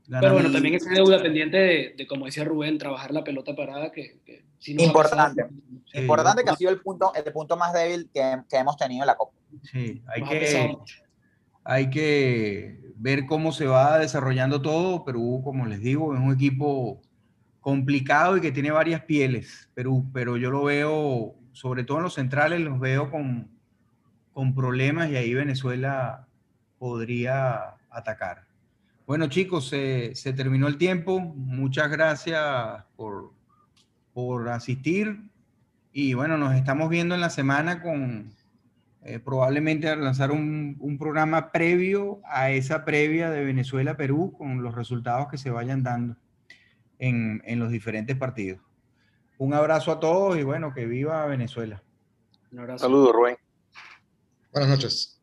[0.06, 3.90] Pero bueno, también esa deuda pendiente de, de, como decía Rubén, trabajar la pelota parada,
[3.90, 4.20] que,
[4.66, 5.46] Importante.
[5.92, 9.02] Sí, Importante que ha sido el punto, el punto más débil que, que hemos tenido
[9.02, 9.32] en la Copa.
[9.62, 10.76] Sí, hay Nos que.
[11.64, 15.04] Hay que ver cómo se va desarrollando todo.
[15.04, 17.00] Perú, como les digo, es un equipo
[17.60, 19.70] complicado y que tiene varias pieles.
[19.74, 23.50] Perú, pero yo lo veo, sobre todo en los centrales, los veo con,
[24.32, 26.28] con problemas y ahí Venezuela
[26.78, 28.44] podría atacar.
[29.06, 31.20] Bueno, chicos, se, se terminó el tiempo.
[31.20, 33.32] Muchas gracias por,
[34.12, 35.30] por asistir.
[35.92, 38.33] Y bueno, nos estamos viendo en la semana con
[39.04, 44.74] eh, probablemente a lanzar un, un programa previo a esa previa de Venezuela-Perú con los
[44.74, 46.16] resultados que se vayan dando
[46.98, 48.60] en, en los diferentes partidos.
[49.36, 51.82] Un abrazo a todos y bueno, que viva Venezuela.
[52.52, 52.84] Un abrazo.
[52.86, 53.36] Saludos, Rubén.
[54.52, 55.13] Buenas noches.